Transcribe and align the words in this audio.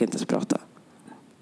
Kan 0.00 0.06
inte 0.06 0.16
ens 0.16 0.26
prata. 0.26 0.58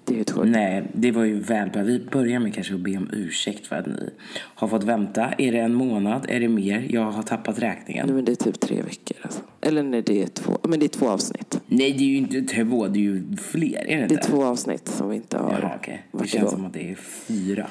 Det 0.05 0.13
är 0.13 0.17
ju 0.17 0.25
sjukt. 0.25 0.47
Nej, 0.47 0.83
det 0.93 1.11
var 1.11 1.23
ju 1.23 1.39
väl. 1.39 1.69
Vi 1.83 1.99
börjar 2.11 2.39
med 2.39 2.53
kanske 2.53 2.73
att 2.73 2.79
be 2.79 2.97
om 2.97 3.09
ursäkt 3.13 3.67
för 3.67 3.75
att 3.75 3.85
ni 3.85 4.09
har 4.35 4.67
fått 4.67 4.83
vänta. 4.83 5.31
Är 5.37 5.51
det 5.51 5.59
en 5.59 5.73
månad? 5.73 6.25
Är 6.29 6.39
det 6.39 6.47
mer? 6.49 6.87
Jag 6.89 7.11
har 7.11 7.23
tappat 7.23 7.59
räkningen. 7.59 8.05
Nej 8.05 8.15
men 8.15 8.25
det 8.25 8.31
är 8.31 8.35
typ 8.35 8.59
tre 8.59 8.81
veckor 8.81 9.17
alltså. 9.21 9.41
Eller 9.61 9.83
nej, 9.83 10.01
det 10.01 10.23
är 10.23 10.27
två, 10.27 10.57
men 10.63 10.79
det 10.79 10.85
är 10.85 10.87
två 10.87 11.09
avsnitt. 11.09 11.61
Nej, 11.67 11.93
det 11.93 12.03
är 12.03 12.07
ju 12.07 12.17
inte 12.17 12.41
två. 12.41 12.87
Det 12.87 12.99
är 12.99 13.01
ju 13.01 13.35
fler. 13.37 13.87
Är 13.87 13.97
det 14.01 14.07
Det 14.07 14.15
är 14.15 14.23
två 14.23 14.43
avsnitt 14.43 14.87
som 14.87 15.09
vi 15.09 15.15
inte 15.15 15.37
har 15.37 15.51
Jaha, 15.51 15.71
okej. 15.79 16.05
Det 16.11 16.17
känns 16.17 16.33
igång. 16.33 16.49
som 16.51 16.65
att 16.65 16.73
det 16.73 16.91
är 16.91 16.95
fyra. 16.95 17.67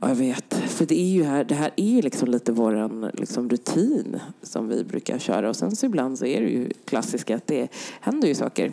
Ja, 0.00 0.08
jag 0.08 0.16
vet. 0.16 0.54
För 0.54 0.86
det 0.86 1.00
är 1.00 1.10
ju 1.10 1.24
här, 1.24 1.44
det 1.44 1.54
här 1.54 1.70
är 1.76 1.90
ju 1.90 2.02
liksom 2.02 2.28
lite 2.30 2.52
våran 2.52 3.10
liksom 3.14 3.50
rutin 3.50 4.16
som 4.42 4.68
vi 4.68 4.84
brukar 4.84 5.18
köra. 5.18 5.48
Och 5.48 5.56
sen 5.56 5.76
så 5.76 5.86
ibland 5.86 6.18
så 6.18 6.26
är 6.26 6.40
det 6.40 6.48
ju 6.48 6.70
klassiska 6.84 7.36
att 7.36 7.46
det 7.46 7.68
händer 8.00 8.28
ju 8.28 8.34
saker 8.34 8.72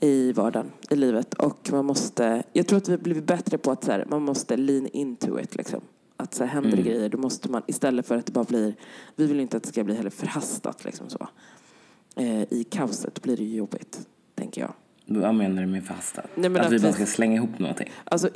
i 0.00 0.32
vardagen, 0.32 0.70
i 0.90 0.96
livet. 0.96 1.34
Och 1.34 1.68
man 1.72 1.84
måste, 1.84 2.42
jag 2.52 2.66
tror 2.66 2.76
att 2.76 2.88
vi 2.88 2.92
har 2.92 2.98
blivit 2.98 3.24
bättre 3.24 3.58
på 3.58 3.70
att 3.70 3.84
så 3.84 3.92
här, 3.92 4.06
man 4.10 4.22
måste 4.22 4.56
lean 4.56 4.86
into 4.86 5.40
it 5.40 5.56
liksom. 5.56 5.80
Att 6.16 6.34
så 6.34 6.44
här, 6.44 6.50
händer 6.50 6.76
det 6.76 6.82
grejer, 6.82 7.08
då 7.08 7.18
måste 7.18 7.50
man 7.50 7.62
istället 7.66 8.06
för 8.06 8.16
att 8.16 8.26
det 8.26 8.32
bara 8.32 8.44
blir, 8.44 8.74
vi 9.16 9.26
vill 9.26 9.40
inte 9.40 9.56
att 9.56 9.62
det 9.62 9.68
ska 9.68 9.84
bli 9.84 9.94
heller 9.94 10.10
förhastat 10.10 10.84
liksom 10.84 11.08
så. 11.08 11.28
Eh, 12.16 12.42
I 12.42 12.66
kaoset 12.70 13.22
blir 13.22 13.36
det 13.36 13.44
ju 13.44 13.56
jobbigt, 13.56 14.00
tänker 14.34 14.60
jag. 14.60 14.72
Vad 15.10 15.34
menar 15.34 15.62
du 15.62 15.68
med? 15.68 15.82
Nej, 16.34 16.50
men 16.50 16.56
att, 16.56 16.66
att 16.66 16.72
vi 16.72 16.78
bara 16.78 16.92
ska 16.92 17.06
slänga 17.06 17.36
ihop 17.36 17.58
någonting? 17.58 17.90
Alltså 18.04 18.30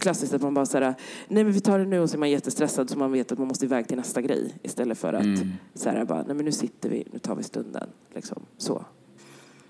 klassiskt 0.00 0.34
att 0.34 0.42
man 0.42 0.54
bara 0.54 0.66
säger 0.66 0.94
nej 1.28 1.44
men 1.44 1.52
vi 1.52 1.60
tar 1.60 1.78
det 1.78 1.84
nu 1.84 2.00
och 2.00 2.10
så 2.10 2.16
är 2.16 2.18
man 2.18 2.30
jättestressad 2.30 2.90
så 2.90 2.98
man 2.98 3.12
vet 3.12 3.32
att 3.32 3.38
man 3.38 3.48
måste 3.48 3.64
iväg 3.64 3.88
till 3.88 3.96
nästa 3.96 4.22
grej 4.22 4.54
istället 4.62 4.98
för 4.98 5.12
att 5.12 5.22
Mm. 5.22 5.52
så 5.74 5.90
här, 5.90 6.04
bara, 6.04 6.22
nej 6.22 6.36
men 6.36 6.44
nu 6.44 6.52
sitter 6.52 6.88
vi, 6.88 7.04
nu 7.12 7.18
tar 7.18 7.34
vi 7.36 7.42
stunden. 7.42 7.88
Liksom 8.14 8.42
så. 8.58 8.84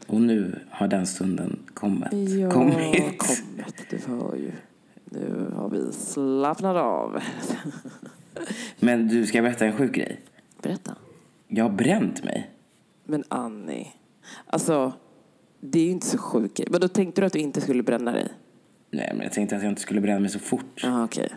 Och 0.07 0.21
nu 0.21 0.59
har 0.71 0.89
den 0.89 1.07
stunden 1.07 1.59
kommit. 1.75 2.13
Ja, 2.13 2.51
kommit. 2.51 3.19
kommit. 3.19 3.87
Du 3.91 3.99
hör 4.07 4.37
ju. 4.37 4.53
Nu 5.05 5.53
har 5.55 5.69
vi 5.69 5.93
slappnat 5.93 6.77
av. 6.77 7.23
Men 8.81 9.09
du, 9.09 9.27
ska 9.27 9.43
berätta 9.43 9.67
en 9.67 9.77
sjuk 9.77 9.95
grej? 9.95 10.21
Berätta. 10.63 10.95
Jag 11.49 11.65
har 11.65 11.71
bränt 11.71 12.25
mig. 12.25 12.51
Men 13.05 13.25
Annie, 13.29 13.89
alltså 14.47 14.93
det 15.61 15.79
är 15.79 15.85
ju 15.85 15.91
inte 15.91 16.07
så 16.07 16.19
sjukt. 16.19 16.61
Men 16.71 16.81
då 16.81 16.89
tänkte 16.89 17.21
du 17.21 17.27
att 17.27 17.33
du 17.33 17.39
inte 17.39 17.61
skulle 17.61 17.83
bränna 17.83 18.13
dig? 18.13 18.29
Nej, 18.91 19.11
men 19.15 19.23
jag 19.23 19.33
tänkte 19.33 19.57
att 19.57 19.63
jag 19.63 19.71
inte 19.73 19.81
skulle 19.81 20.01
bränna 20.01 20.21
mig 20.21 20.31
så 20.31 20.39
fort. 20.39 20.81
Ja, 20.83 21.05
okej. 21.05 21.29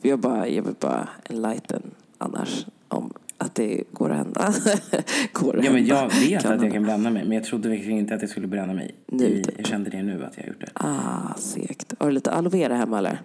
För 0.00 0.08
Jag, 0.08 0.18
bara, 0.18 0.48
jag 0.48 0.62
vill 0.62 0.74
bara 0.80 1.08
enlighten 1.24 1.82
annars 2.18 2.66
om 2.88 3.12
att 3.38 3.54
det 3.54 3.82
går 3.92 4.10
att 4.10 4.16
hända. 4.16 4.54
går 5.32 5.58
att 5.58 5.64
Ja, 5.64 5.72
men 5.72 5.86
jag 5.86 6.10
vet 6.20 6.44
att 6.46 6.62
jag 6.62 6.72
kan 6.72 6.82
bränna 6.82 7.10
mig, 7.10 7.22
men 7.24 7.32
jag 7.32 7.44
trodde 7.44 7.68
verkligen 7.68 7.98
inte 7.98 8.14
att 8.14 8.20
jag 8.20 8.30
skulle 8.30 8.46
bränna 8.46 8.72
mig. 8.72 8.94
Nu, 9.06 9.42
typ. 9.42 9.54
jag 9.56 9.66
kände 9.66 9.90
det 9.90 10.02
nu 10.02 10.24
att 10.24 10.36
jag 10.36 10.46
gjort 10.46 10.60
det. 10.60 10.68
Ah, 10.74 11.34
segt. 11.38 11.94
Har 11.98 12.06
du 12.06 12.12
lite 12.12 12.30
aloe 12.30 12.50
vera 12.52 12.74
hemma 12.76 12.98
eller? 12.98 13.20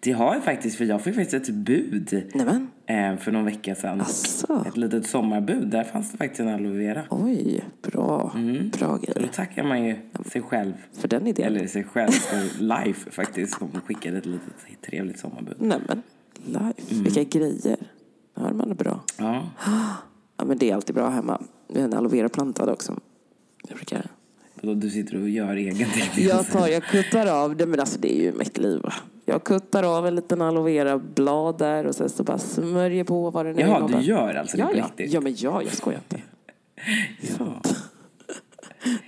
Det 0.00 0.12
har 0.12 0.34
jag 0.34 0.44
faktiskt, 0.44 0.76
för 0.76 0.84
jag 0.84 1.02
fick 1.02 1.14
faktiskt 1.14 1.48
ett 1.48 1.54
bud 1.54 2.22
Nämen. 2.34 2.68
eh, 2.86 3.16
för 3.16 3.32
någon 3.32 3.44
vecka 3.44 3.74
sedan. 3.74 4.00
Asså. 4.00 4.64
Ett 4.68 4.76
litet 4.76 5.06
sommarbud. 5.06 5.68
Där 5.68 5.84
fanns 5.84 6.12
det 6.12 6.18
faktiskt 6.18 6.40
en 6.40 6.48
aloe 6.48 6.72
vera. 6.78 7.02
Oj, 7.10 7.64
bra. 7.82 8.32
Mm. 8.34 8.68
Bra 8.78 8.98
Så 8.98 9.12
då 9.12 9.20
grej. 9.20 9.30
tackar 9.34 9.62
man 9.64 9.84
ju 9.84 9.96
sig 10.32 10.42
själv. 10.42 10.72
För 10.92 11.08
den 11.08 11.26
idén. 11.26 11.46
Eller 11.46 11.66
sig 11.66 11.84
själv 11.84 12.10
för 12.12 12.62
Life 12.62 13.10
faktiskt. 13.10 13.58
Som 13.58 13.68
skickade 13.86 14.18
ett 14.18 14.26
litet 14.26 14.82
trevligt 14.86 15.18
sommarbud. 15.18 15.56
Nämen. 15.58 16.02
Life. 16.46 16.92
Mm. 16.94 17.04
Vilka 17.04 17.24
grejer. 17.38 17.76
Hör 18.36 18.52
man 18.52 18.68
det 18.68 18.74
bra. 18.74 19.00
Ja. 19.18 19.42
Ja, 20.36 20.44
men 20.44 20.58
det 20.58 20.70
är 20.70 20.74
alltid 20.74 20.94
bra 20.94 21.08
hemma. 21.08 21.42
Vi 21.68 21.80
har 21.80 21.88
en 21.88 21.94
aloe 21.94 22.10
vera 22.10 22.28
plantad 22.28 22.68
också. 22.68 22.94
Jag 23.68 23.76
brukar... 23.76 24.10
Du 24.60 24.90
sitter 24.90 25.22
och 25.22 25.28
gör 25.28 25.56
egen 25.56 25.88
Jag 26.16 26.50
tar, 26.50 26.68
jag 26.68 26.84
kuttar 26.84 27.26
av 27.26 27.56
det, 27.56 27.66
men 27.66 27.80
alltså 27.80 28.00
det 28.00 28.18
är 28.18 28.22
ju 28.22 28.32
mitt 28.32 28.58
liv. 28.58 28.82
Jag 29.24 29.44
kuttar 29.44 29.82
av 29.82 30.06
en 30.06 30.14
liten 30.14 30.42
aloe 30.42 30.64
vera 30.64 30.98
blad 30.98 31.58
där 31.58 31.86
och 31.86 31.94
sen 31.94 32.08
så 32.08 32.22
bara 32.22 32.38
smörjer 32.38 33.04
på 33.04 33.30
vad 33.30 33.46
det 33.46 33.52
nu 33.52 33.60
Jaha, 33.60 33.84
är. 33.84 33.98
du 33.98 34.04
gör 34.04 34.34
alltså 34.34 34.56
det 34.56 34.62
ja, 34.62 34.68
på 34.68 34.76
ja. 34.76 34.84
riktigt? 34.84 35.12
ja, 35.12 35.20
men 35.20 35.34
ja, 35.38 35.62
jag 35.62 35.72
skojar 35.72 36.00
inte. 36.10 36.22
Ja. 37.38 37.62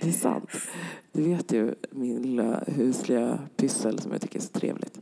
Det 0.01 0.07
är 0.07 0.11
sant. 0.11 0.49
Du 1.11 1.23
vet 1.23 1.51
ju 1.51 1.75
min 1.91 2.21
lilla 2.21 2.63
husliga 2.67 3.39
pyssel 3.57 3.99
som 3.99 4.11
jag 4.11 4.21
tycker 4.21 4.39
är 4.39 4.43
så 4.43 4.49
trevligt. 4.49 4.99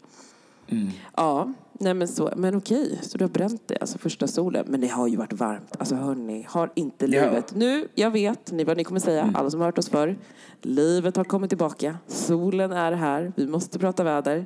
Mm. 0.70 0.90
Ja, 1.16 1.54
nej 1.80 1.94
men, 1.94 2.08
så, 2.08 2.34
men 2.36 2.56
okej, 2.56 3.00
så 3.02 3.18
du 3.18 3.24
har 3.24 3.30
bränt 3.30 3.62
det, 3.66 3.78
alltså 3.82 3.98
första 3.98 4.28
solen. 4.28 4.66
Men 4.68 4.82
det 4.82 4.88
har 4.88 5.08
ju 5.08 5.16
varit 5.16 5.34
varmt. 5.34 5.76
Alltså 5.80 5.96
hörni, 5.96 6.46
har 6.50 6.72
inte 6.76 7.08
livet... 7.08 7.56
Nu, 7.56 7.88
jag 7.96 8.12
vet 8.12 8.52
ni, 8.52 8.64
vad 8.64 8.78
ni 8.78 8.84
kommer 8.84 9.00
säga, 9.00 9.32
alla 9.36 9.50
som 9.50 9.60
har 9.60 9.68
hört 9.68 9.78
oss 9.78 9.90
förr. 9.90 10.18
Livet 10.62 11.18
har 11.18 11.24
kommit 11.24 11.50
tillbaka. 11.50 11.98
Solen 12.08 12.72
är 12.72 12.92
här. 12.92 13.34
Vi 13.36 13.48
måste 13.48 13.80
prata 13.80 14.04
väder. 14.04 14.46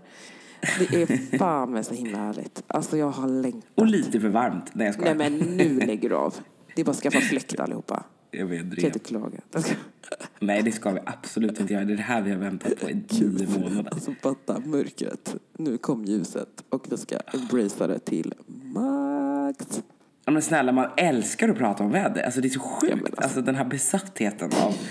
Det 0.80 1.02
är 1.02 1.38
fan 1.38 1.72
med 1.72 1.86
så 1.86 1.94
himla 1.94 2.18
härligt. 2.18 2.64
Alltså 2.68 2.98
jag 2.98 3.10
har 3.10 3.28
längtat. 3.28 3.72
Och 3.76 3.86
lite 3.88 4.20
för 4.20 4.30
varmt. 4.30 4.72
Nej, 4.74 4.86
jag 4.86 4.94
skojar. 4.94 5.16
Nej 5.16 5.30
men 5.30 5.58
nu 5.58 5.80
lägger 5.86 6.10
du 6.10 6.16
av. 6.16 6.36
Det 6.76 6.82
är 6.82 6.86
bara 6.86 6.92
att 6.92 6.98
skaffa 6.98 7.20
fläkt 7.20 7.60
allihopa. 7.60 8.04
Jag 8.32 8.46
vet 8.46 8.66
Jag 8.66 8.78
kan 8.78 8.86
inte 8.86 9.00
klaga. 9.00 9.40
Jag 9.52 9.64
Nej, 10.40 10.62
det 10.62 10.72
ska 10.72 10.92
vi 10.92 11.00
absolut 11.06 11.60
inte 11.60 11.74
göra. 11.74 11.86
Det 11.86 11.94
är 11.94 11.98
det 11.98 12.04
här 12.04 12.22
vi 12.22 12.32
har 12.32 12.38
väntat 12.38 12.80
på 12.80 12.90
i 12.90 13.02
tio 13.08 13.48
månader. 13.60 13.92
Alltså 13.92 14.14
fatta 14.22 14.60
mörkret. 14.66 15.36
Nu 15.58 15.78
kom 15.78 16.06
ljuset 16.06 16.64
och 16.70 16.86
vi 16.90 16.98
ska 16.98 17.18
embracea 17.34 17.88
det 17.88 18.00
till 18.00 18.34
max. 18.48 19.84
Ja, 20.26 20.32
men 20.32 20.42
snälla, 20.42 20.72
man 20.72 20.90
älskar 20.98 21.50
att 21.50 21.58
prata 21.58 21.84
om 21.84 21.92
väder. 21.92 22.24
Alltså 22.24 22.42
det 22.42 22.48
är 22.48 22.50
så 22.50 22.60
sjukt. 22.60 22.94
Ja, 22.94 23.00
alltså- 23.06 23.22
alltså... 23.24 23.42
den 23.42 23.56
här 23.56 23.66
besattheten 23.66 24.50
av... 24.64 24.76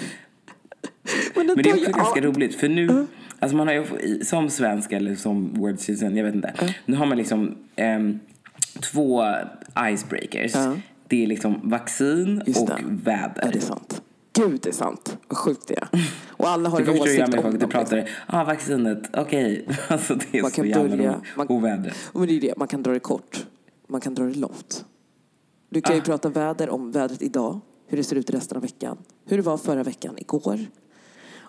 Men, 1.34 1.47
Men 1.47 1.56
det 1.56 1.71
är 1.71 1.75
också 1.75 1.87
ju 1.87 1.93
ganska 1.93 2.21
roligt. 2.21 2.55
För 2.55 2.69
nu, 2.69 3.06
alltså 3.39 3.56
man 3.56 3.67
har 3.67 3.75
ju, 3.75 4.25
som 4.25 4.50
svensk 4.50 4.93
eller 4.93 5.15
som 5.15 5.55
word 5.55 5.79
citizen, 5.79 6.17
jag 6.17 6.25
vet 6.25 6.34
inte. 6.34 6.75
Nu 6.87 6.97
har 6.97 7.06
man 7.06 7.19
liksom 7.19 7.56
ehm, 7.77 8.21
två 8.93 9.25
icebreakers. 9.79 10.55
Ja. 10.55 10.77
Det 11.10 11.22
är 11.22 11.26
liksom 11.26 11.60
vaccin 11.71 12.43
Just 12.47 12.60
och 12.60 12.66
det. 12.69 12.82
väder. 12.87 13.43
Är 13.43 13.53
det 13.53 13.60
sant? 13.60 14.03
Gud, 14.32 14.60
det 14.62 14.69
är 14.69 14.72
sant. 14.72 15.19
Vad 15.28 15.38
sjukt 15.38 15.69
det 15.69 15.75
är. 15.78 15.88
Och 16.28 16.48
alla 16.48 16.69
har 16.69 16.81
Det 16.81 16.93
en 16.93 17.00
åsikt 17.00 17.34
om 17.34 17.43
folk. 17.43 17.53
Du 17.54 17.59
dem. 17.59 17.71
pratar, 17.71 17.97
liksom. 17.97 18.15
ja 18.28 18.41
ah, 18.41 18.44
vaccinet, 18.44 19.10
okej. 19.16 19.66
Alltså 19.88 20.15
det 20.15 20.38
är 20.38 20.43
Man 20.43 20.50
så 20.50 20.56
kan 20.56 20.69
jävla 20.69 20.97
börja- 20.97 21.12
roligt. 21.12 21.37
man- 21.37 21.47
Och 21.47 21.65
vädret. 21.65 21.94
Men 22.15 22.26
det 22.26 22.37
är 22.37 22.41
det, 22.41 22.54
man 22.56 22.69
kan 22.69 22.82
dra 22.82 22.93
det 22.93 23.00
kort. 23.00 23.47
Man 23.88 24.00
kan 24.00 24.15
dra 24.15 24.25
det 24.25 24.34
långt. 24.38 24.84
Du 25.70 25.81
kan 25.81 25.94
ju 25.97 26.00
Ah. 26.03 26.04
prata 26.04 26.28
väder 26.28 26.70
om 26.70 26.91
vädret 26.93 27.22
idag. 27.22 27.60
Hur 27.87 27.97
det 27.97 28.04
ser 28.04 28.16
ut 28.16 28.31
resten 28.31 28.56
av 28.56 28.62
veckan. 28.62 28.99
Hur 29.26 29.37
det 29.37 29.43
var 29.43 29.56
förra 29.59 29.82
veckan, 29.82 30.15
igår. 30.19 30.59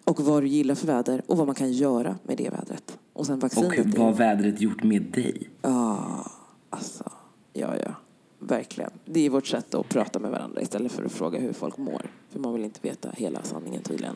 Och 0.03 0.19
vad 0.21 0.43
du 0.43 0.47
gillar 0.47 0.75
för 0.75 0.87
väder 0.87 1.21
och 1.27 1.37
vad 1.37 1.47
man 1.47 1.55
kan 1.55 1.71
göra 1.71 2.15
med 2.23 2.37
det 2.37 2.49
vädret. 2.49 2.97
Och 3.13 3.25
sen 3.25 3.39
vaccinet. 3.39 3.79
Och 3.79 3.99
vad 3.99 4.09
är- 4.09 4.13
vädret 4.17 4.61
gjort 4.61 4.83
med 4.83 5.01
dig? 5.01 5.49
Ja, 5.61 6.25
alltså. 6.69 7.11
Ja, 7.53 7.73
ja. 7.85 7.95
Verkligen. 8.43 8.91
Det 9.05 9.25
är 9.25 9.29
vårt 9.29 9.47
sätt 9.47 9.75
att 9.75 9.89
prata 9.89 10.19
med 10.19 10.31
varandra 10.31 10.61
istället 10.61 10.91
för 10.91 11.05
att 11.05 11.11
fråga 11.11 11.39
hur 11.39 11.53
folk 11.53 11.77
mår. 11.77 12.01
För 12.29 12.39
man 12.39 12.53
vill 12.53 12.63
inte 12.63 12.79
veta 12.83 13.09
hela 13.17 13.43
sanningen 13.43 13.81
tydligen. 13.81 14.15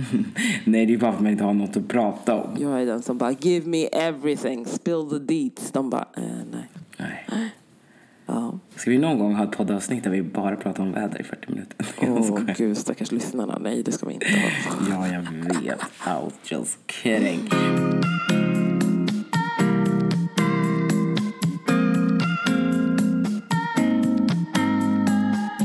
Nej, 0.64 0.86
det 0.86 0.94
är 0.94 0.98
bara 0.98 1.12
för 1.12 1.16
att 1.16 1.22
man 1.22 1.32
inte 1.32 1.44
har 1.44 1.54
något 1.54 1.76
att 1.76 1.88
prata 1.88 2.34
om. 2.34 2.56
Jag 2.58 2.82
är 2.82 2.86
den 2.86 3.02
som 3.02 3.18
bara 3.18 3.32
give 3.32 3.68
me 3.68 3.84
everything, 3.86 4.66
spill 4.66 5.08
the 5.10 5.18
deets. 5.18 5.70
De 5.72 5.90
bara, 5.90 6.08
eh, 6.16 6.22
nej. 6.52 6.68
Nej. 6.98 7.26
Ja. 8.26 8.58
Ska 8.76 8.90
vi 8.90 8.98
någon 8.98 9.18
gång 9.18 9.34
ha 9.34 9.44
ett 9.44 9.50
poddavsnitt 9.50 10.04
där 10.04 10.10
vi 10.10 10.22
bara 10.22 10.56
pratar 10.56 10.82
om 10.82 10.92
väder 10.92 11.20
i 11.20 11.24
40 11.24 11.50
minuter? 11.50 11.86
Åh 12.02 12.22
skojar. 12.22 12.54
gud, 12.58 12.78
stackars 12.78 13.12
lyssnarna. 13.12 13.58
Nej, 13.60 13.82
det 13.82 13.92
ska 13.92 14.06
vi 14.06 14.14
inte 14.14 14.26
ha. 14.26 14.50
Ja, 14.90 15.08
jag 15.08 15.22
vet. 15.62 15.80
Was 16.06 16.32
just 16.44 16.78
kidding. 16.90 17.48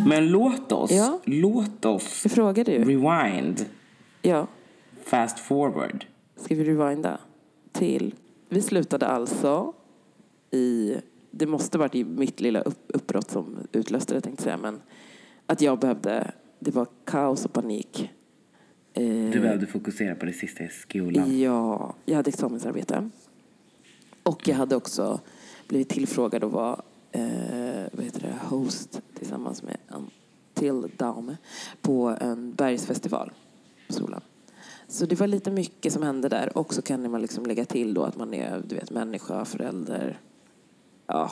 Men 0.06 0.30
låt 0.30 0.72
oss, 0.72 0.92
Ja. 0.92 1.20
låt 1.26 1.86
oss 1.86 2.22
Jag 2.24 2.32
frågade 2.32 2.72
ju. 2.72 2.80
rewind, 2.80 3.66
Ja, 4.22 4.48
fast 5.04 5.40
forward. 5.40 6.06
ska 6.36 6.56
vi 6.56 6.64
rewinda 6.64 7.20
till... 7.72 8.16
Vi 8.50 8.62
slutade 8.62 9.08
alltså 9.08 9.74
i... 10.52 10.96
Det 11.32 11.46
måste 11.46 11.78
varit 11.78 11.96
i 11.96 12.04
mitt 12.04 12.40
lilla 12.42 12.62
upp, 12.62 12.80
uppbrott 12.88 13.32
som 13.32 13.58
utlöste 13.72 14.14
det, 14.14 14.22
tänkte 14.22 14.42
jag 14.50 14.60
säga. 14.60 14.72
Men 14.72 14.82
att 15.46 15.62
jag 15.62 15.80
behövde... 15.80 16.32
Det 16.60 16.72
var 16.72 16.88
kaos 17.06 17.46
och 17.46 17.54
panik. 17.54 18.12
Eh, 18.94 19.04
Du 19.04 19.40
behövde 19.40 19.66
fokusera 19.68 20.16
på 20.16 20.26
det 20.26 20.34
sista 20.34 20.64
i 20.64 20.70
skolan. 20.70 21.40
Ja, 21.40 21.96
jag 22.06 22.16
hade 22.16 22.30
examensarbete. 22.30 23.10
Och 24.24 24.48
jag 24.48 24.56
hade 24.56 24.76
också 24.76 25.20
blivit 25.68 25.90
tillfrågad 25.90 26.44
att 26.44 26.52
vara 26.52 26.82
eh, 27.16 27.86
vad 27.92 28.06
heter 28.06 28.22
det, 28.22 28.56
host 28.56 29.02
tillsammans 29.14 29.64
med 29.64 29.78
till 30.56 30.92
dam 30.98 31.36
på 31.82 32.18
en 32.22 32.54
bergsfestival 32.54 33.32
på 33.88 33.94
skolan. 33.94 34.22
Så 34.88 35.06
det 35.06 35.20
var 35.20 35.28
lite 35.28 35.52
mycket 35.52 35.94
som 35.94 36.04
hände 36.04 36.30
där. 36.30 36.58
Och 36.58 36.74
så 36.74 36.82
kan 36.82 37.12
man 37.12 37.22
liksom 37.22 37.46
lägga 37.46 37.66
till 37.66 37.94
då 37.94 38.04
att 38.04 38.18
man 38.18 38.34
är 38.34 38.64
du 38.68 38.76
vet, 38.76 38.92
människa, 38.92 39.46
förälder, 39.46 40.20
ja, 41.08 41.32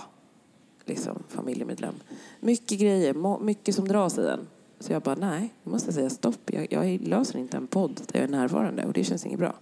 liksom 0.86 1.24
familjemedlem. 1.28 1.94
Mycket 2.40 2.80
grejer, 2.80 3.40
mycket 3.44 3.76
som 3.76 3.88
dras 3.88 4.18
i 4.18 4.28
en. 4.28 4.48
Så 4.80 4.94
jag 4.94 5.02
bara, 5.02 5.16
nej, 5.16 5.54
jag 5.64 5.72
måste 5.72 5.94
säga 5.94 6.10
stopp. 6.10 6.50
Jag, 6.52 6.68
jag 6.72 7.02
löser 7.02 7.40
inte 7.40 7.58
en 7.58 7.68
podd 7.68 8.02
där 8.08 8.20
jag 8.20 8.24
är 8.24 8.32
närvarande 8.32 8.86
och 8.86 8.94
det 8.94 9.04
känns 9.04 9.26
inget 9.26 9.40
bra. 9.40 9.56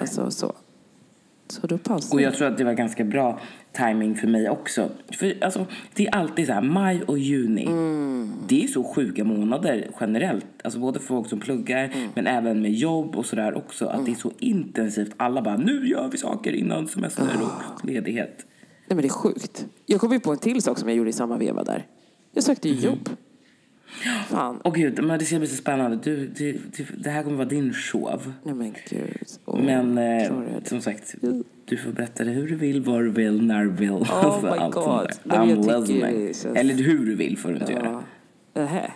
Alltså 0.00 0.30
så. 0.30 0.52
Så 1.52 1.66
då 1.66 1.78
pausade 1.78 2.14
Och 2.14 2.22
jag 2.22 2.34
tror 2.34 2.48
att 2.48 2.58
det 2.58 2.64
var 2.64 2.72
ganska 2.72 3.04
bra 3.04 3.40
timing 3.72 4.14
för 4.14 4.26
mig 4.26 4.48
också. 4.48 4.88
För 5.12 5.44
alltså, 5.44 5.66
det 5.94 6.06
är 6.06 6.14
alltid 6.14 6.46
så 6.46 6.52
här, 6.52 6.62
maj 6.62 7.02
och 7.02 7.18
juni. 7.18 7.66
Det 8.48 8.64
är 8.64 8.68
så 8.68 8.84
sjuka 8.84 9.24
månader 9.24 9.90
generellt. 10.00 10.46
Alltså 10.64 10.78
både 10.78 10.98
för 10.98 11.06
folk 11.06 11.28
som 11.28 11.40
pluggar 11.40 11.94
men 12.14 12.26
även 12.26 12.62
med 12.62 12.72
jobb 12.72 13.16
och 13.16 13.26
sådär 13.26 13.54
också. 13.54 13.86
Att 13.86 14.04
det 14.06 14.10
är 14.10 14.14
så 14.14 14.32
intensivt. 14.38 15.12
Alla 15.16 15.42
bara, 15.42 15.56
nu 15.56 15.88
gör 15.88 16.08
vi 16.12 16.18
saker 16.18 16.52
innan 16.52 16.88
semester 16.88 17.24
och 17.42 17.84
ledighet. 17.84 18.46
Nej 18.86 18.96
men 18.96 19.02
det 19.02 19.08
är 19.08 19.10
sjukt. 19.10 19.66
Jag 19.86 20.00
kom 20.00 20.12
ju 20.12 20.20
på 20.20 20.32
en 20.32 20.38
till 20.38 20.62
sak 20.62 20.78
som 20.78 20.88
jag 20.88 20.98
gjorde 20.98 21.10
i 21.10 21.12
samma 21.12 21.36
veva 21.36 21.64
där. 21.64 21.86
Jag 22.34 22.44
sökte 22.44 22.68
ju 22.68 22.74
jobb. 22.74 23.08
Fan. 24.28 24.60
Åh 24.64 24.72
gud, 24.74 25.04
men 25.04 25.18
det 25.18 25.24
ska 25.24 25.38
bli 25.38 25.48
så 25.48 25.56
spännande. 25.56 25.98
Du, 26.02 26.26
du, 26.26 26.52
du, 26.76 26.86
det 26.98 27.10
här 27.10 27.22
kommer 27.22 27.36
vara 27.36 27.48
din 27.48 27.72
show. 27.74 28.32
Nej 28.42 28.54
men 28.54 28.74
gud. 28.90 29.16
Åh, 29.44 29.60
Men 29.62 29.98
eh, 29.98 30.32
som 30.64 30.80
sagt, 30.80 31.14
du 31.64 31.76
får 31.76 31.90
berätta 31.92 32.24
det 32.24 32.30
hur 32.30 32.48
du 32.48 32.54
vill, 32.56 32.82
var 32.82 33.02
du 33.02 33.10
vill, 33.10 33.42
när 33.46 33.64
du 33.64 33.70
vill. 33.70 33.90
Oh 33.90 34.42
my 34.42 34.48
allt 34.48 34.74
God. 34.74 35.08
Nej, 35.24 35.38
I'm 35.38 35.56
tycker 35.62 35.80
listening. 35.80 36.34
känns- 36.34 36.56
Eller 36.58 36.74
hur 36.74 37.06
du 37.06 37.14
vill 37.14 37.38
får 37.38 37.48
du 37.48 37.54
inte 37.58 37.72
göra. 37.72 38.02
Ja. 38.54 38.60
Nähä. 38.60 38.90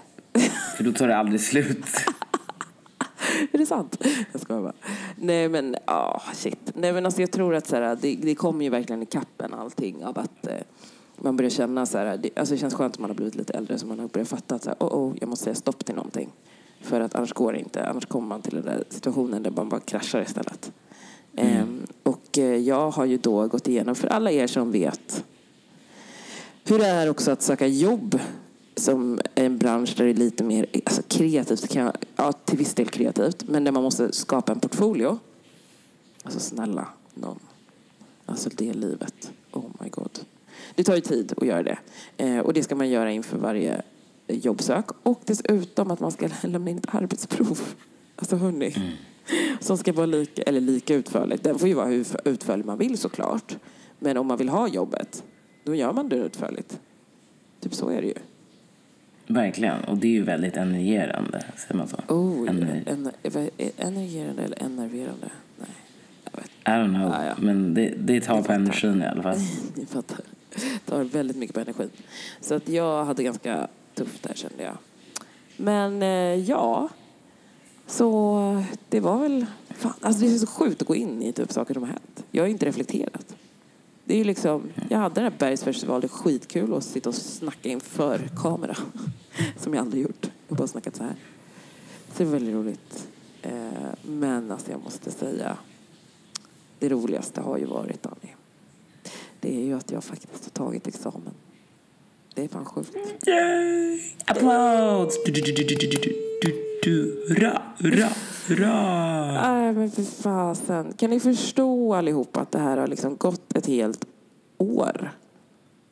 För 0.77 0.85
då 0.85 0.93
tar 0.93 1.09
det 1.09 1.17
aldrig 1.17 1.41
slut. 1.41 1.87
Är 3.53 3.59
det 3.59 3.67
sant? 3.67 4.05
Jag 4.33 4.41
skojar 4.41 4.63
bara. 4.63 4.73
Nej 5.17 5.49
men, 5.49 5.77
ah 5.85 6.21
shit. 6.35 6.73
Nej 6.75 6.93
men 6.93 7.07
alltså 7.07 7.21
jag 7.21 7.31
tror 7.33 7.55
att 7.55 7.67
så 7.67 7.77
här, 7.77 7.99
det, 8.01 8.15
det 8.23 8.35
kommer 8.35 8.65
ju 8.65 8.71
verkligen 8.71 9.03
i 9.03 9.07
kappen 9.07 9.55
allting 9.55 10.05
av 10.05 10.19
att 10.19 10.47
eh, 10.47 10.53
man 11.17 11.37
börjar 11.37 11.51
känna 11.51 11.87
så 11.87 11.99
här, 11.99 12.17
det, 12.17 12.31
alltså 12.37 12.55
det 12.55 12.59
känns 12.59 12.75
skönt 12.75 12.95
att 12.95 13.01
man 13.01 13.11
har 13.11 13.15
blivit 13.15 13.35
lite 13.35 13.53
äldre 13.53 13.79
så 13.79 13.87
man 13.87 13.99
har 13.99 14.09
börjat 14.09 14.29
fatta 14.29 14.55
att 14.55 14.63
så 14.63 14.71
här, 14.71 14.77
oh, 14.81 15.11
oh, 15.11 15.17
jag 15.21 15.29
måste 15.29 15.45
säga 15.45 15.55
stopp 15.55 15.85
till 15.85 15.95
någonting. 15.95 16.33
För 16.81 17.01
att 17.01 17.15
annars 17.15 17.33
går 17.33 17.53
det 17.53 17.59
inte. 17.59 17.87
Annars 17.87 18.07
kommer 18.07 18.27
man 18.27 18.43
till 18.43 18.55
den 18.55 18.65
där 18.65 18.85
situationen 18.89 19.43
där 19.43 19.51
man 19.51 19.69
bara 19.69 19.81
kraschar 19.81 20.23
istället. 20.23 20.73
Ehm, 21.37 21.87
och 22.03 22.39
eh, 22.39 22.57
jag 22.57 22.91
har 22.91 23.05
ju 23.05 23.17
då 23.17 23.49
gått 23.49 23.69
igenom, 23.69 23.95
för 23.95 24.09
alla 24.09 24.31
er 24.31 24.47
som 24.47 24.73
vet 24.73 25.25
hur 26.65 26.79
det 26.79 26.87
är 26.87 27.11
också 27.11 27.31
att 27.31 27.43
söka 27.43 27.67
jobb 27.67 28.21
som 28.77 29.21
en 29.35 29.59
bransch 29.59 29.95
där 29.97 30.05
det 30.05 30.11
är 30.11 30.15
lite 30.15 30.45
mer 30.45 30.67
alltså 30.85 31.03
kreativt, 31.03 31.69
kan 31.69 31.93
ja 32.17 32.33
till 32.33 32.59
viss 32.59 32.75
del 32.75 32.89
kreativt, 32.89 33.49
men 33.49 33.65
där 33.65 33.73
man 33.73 33.83
måste 33.83 34.13
skapa 34.13 34.53
en 34.53 34.61
portfolio. 34.61 35.19
Alltså 36.23 36.41
snälla 36.41 36.89
någon. 37.15 37.39
Alltså 38.27 38.51
det 38.57 38.73
livet. 38.73 39.33
Oh 39.53 39.65
my 39.81 39.89
god. 39.89 40.19
Det 40.75 40.85
tar 40.85 40.95
ju 40.95 41.01
tid 41.01 41.33
att 41.37 41.47
göra 41.47 41.63
det. 41.63 41.79
Eh, 42.17 42.39
och 42.39 42.53
det 42.53 42.63
ska 42.63 42.75
man 42.75 42.89
göra 42.89 43.13
inför 43.13 43.39
varje 43.39 43.83
jobbsök. 44.29 44.85
Och 45.03 45.21
dessutom 45.25 45.91
att 45.91 46.01
man 46.01 46.13
ska 46.13 46.29
lämna 46.43 46.71
in 46.71 46.79
ett 46.79 46.95
arbetsprov. 46.95 47.61
Alltså 48.17 48.37
hörni. 48.37 48.75
Som 49.61 49.79
ska 49.79 49.93
vara 49.93 50.07
lika, 50.07 50.43
eller 50.43 50.61
lika 50.61 50.95
utförligt. 50.95 51.45
Den 51.45 51.59
får 51.59 51.69
ju 51.69 51.75
vara 51.75 51.87
hur 51.87 52.07
utförlig 52.25 52.67
man 52.67 52.79
vill 52.79 52.99
såklart. 52.99 53.57
Men 53.99 54.17
om 54.17 54.27
man 54.27 54.39
vill 54.39 54.49
ha 54.49 54.69
jobbet, 54.69 55.25
då 55.65 55.75
gör 55.75 55.93
man 55.93 56.09
det 56.09 56.17
utförligt. 56.17 56.81
Typ 57.61 57.75
så 57.75 57.89
är 57.89 58.01
det 58.03 58.07
ju. 58.07 58.15
Verkligen. 59.27 59.85
Och 59.85 59.97
det 59.97 60.07
är 60.07 60.11
ju 60.13 60.23
väldigt 60.23 60.57
energerande, 60.57 61.45
säger 61.57 61.75
man 61.75 61.89
så? 61.89 61.97
Oh, 62.09 62.49
Ener- 62.49 62.83
en, 62.87 63.11
eller 64.39 64.63
enerverande? 64.63 65.31
Nej, 65.59 65.69
jag 66.25 66.41
vet 66.41 66.51
I 66.51 66.71
don't 66.71 66.95
know. 66.95 67.13
Ja, 67.13 67.25
ja. 67.27 67.35
Men 67.39 67.75
det, 67.75 67.95
det 67.99 68.21
tar 68.21 68.43
på 68.43 68.53
energin 68.53 69.03
i 69.03 69.07
alla 69.07 69.23
fall. 69.23 69.39
Ni 69.75 69.87
fattar. 69.87 70.21
Tar 70.87 71.05
väldigt 71.05 71.37
mycket 71.37 71.55
på 71.55 71.61
energin. 71.61 71.91
Så 72.41 72.55
att 72.55 72.69
jag 72.69 73.05
hade 73.05 73.23
ganska 73.23 73.69
tufft 73.95 74.23
där 74.23 74.35
kände 74.35 74.63
jag. 74.63 74.77
Men 75.57 76.03
eh, 76.03 76.51
ja, 76.51 76.89
så 77.87 78.65
det 78.89 79.01
var 79.01 79.19
väl... 79.19 79.47
Fan, 79.71 79.93
alltså 80.01 80.25
det 80.25 80.35
är 80.35 80.39
så 80.39 80.47
sjukt 80.47 80.83
att 80.83 80.89
gå 80.89 80.95
in 80.95 81.23
i 81.23 81.33
typ 81.33 81.53
saker 81.53 81.75
som 81.75 81.83
har 81.83 81.91
hänt. 81.91 82.25
Jag 82.31 82.43
har 82.43 82.49
inte 82.49 82.67
reflekterat. 82.67 83.37
Det 84.05 84.15
är 84.15 84.19
ju 84.19 84.25
liksom, 84.25 84.63
jag 84.89 84.99
hade 84.99 85.15
den 85.15 85.25
här 85.25 85.39
bergsfestivalen, 85.39 86.09
skitkul 86.09 86.75
att 86.75 86.85
sitta 86.85 87.09
och 87.09 87.15
snacka 87.15 87.69
inför 87.69 88.31
kamera. 88.43 88.77
Som 89.57 89.75
jag 89.75 89.81
aldrig 89.81 90.03
gjort. 90.03 90.31
Jag 90.49 90.55
har 90.55 90.59
bara 90.59 90.69
snackat 90.69 90.97
så 90.97 91.03
här. 91.03 91.17
Så 92.13 92.19
det 92.19 92.25
var 92.25 92.33
väldigt 92.33 92.55
roligt. 92.55 93.09
Eh, 93.43 93.53
men 94.03 94.51
alltså 94.51 94.71
jag 94.71 94.83
måste 94.83 95.11
säga, 95.11 95.57
det 96.79 96.89
roligaste 96.89 97.41
har 97.41 97.59
ju 97.59 97.65
varit, 97.65 98.07
Annie, 98.07 98.35
det 99.47 99.57
är 99.57 99.65
ju 99.65 99.75
att 99.75 99.91
jag 99.91 100.05
faktiskt 100.05 100.45
har 100.45 100.65
tagit 100.65 100.87
examen. 100.87 101.35
Det 102.35 102.45
är 102.45 102.49
fan 102.49 102.65
sjukt. 102.65 102.97
Yay! 103.27 104.01
Applåds! 104.25 105.19
Hurra, 107.29 107.63
hurra, 107.79 108.09
hurra! 108.47 109.33
Nej, 109.33 109.73
men 109.73 109.91
för 109.91 110.03
fasen. 110.03 110.93
Kan 110.93 111.11
ni 111.11 111.21
förstå 111.21 111.95
allihop 111.95 112.37
att 112.37 112.53
det 112.53 112.59
här 112.59 112.77
har 112.77 112.87
liksom 112.87 113.17
gått 113.17 113.57
ett 113.57 113.67
helt 113.67 114.05
år? 114.59 115.11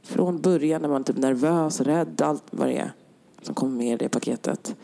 Från 0.02 0.40
början 0.40 0.82
när 0.82 0.88
man 0.88 1.00
är 1.00 1.04
typ 1.04 1.16
nervös, 1.16 1.80
rädd, 1.80 2.22
allt 2.22 2.44
vad 2.50 2.68
det 2.68 2.76
är 2.76 2.92
som 3.42 3.54
kommer 3.54 3.76
med 3.76 3.94
i 3.94 3.96
det 3.96 4.08
paketet. 4.08 4.76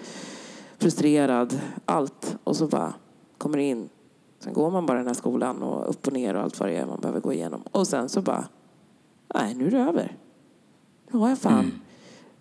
Frustrerad, 0.79 1.61
allt. 1.85 2.37
Och 2.45 2.57
så 2.57 2.67
bara 2.67 2.95
kommer 3.39 3.59
det 3.59 3.65
in. 3.65 3.89
Sen 4.41 4.53
går 4.53 4.71
man 4.71 4.87
bara 4.87 4.99
den 4.99 5.07
här 5.07 5.15
skolan 5.15 5.63
och 5.63 5.91
upp 5.91 6.07
och 6.07 6.13
ner 6.13 6.35
och 6.35 6.43
allt 6.43 6.61
vad 6.61 6.69
det 6.69 6.77
är 6.77 6.87
man 6.87 7.01
behöver 7.01 7.21
gå 7.21 7.33
igenom. 7.33 7.63
Och 7.73 7.87
sen 7.87 8.09
så 8.09 8.23
bara 8.23 8.45
nej 9.35 9.55
nu 9.55 9.67
är 9.67 9.71
det 9.71 9.79
över. 9.79 10.17
Nu 11.13 11.19
har 11.19 11.29
jag 11.29 11.39
fan 11.39 11.81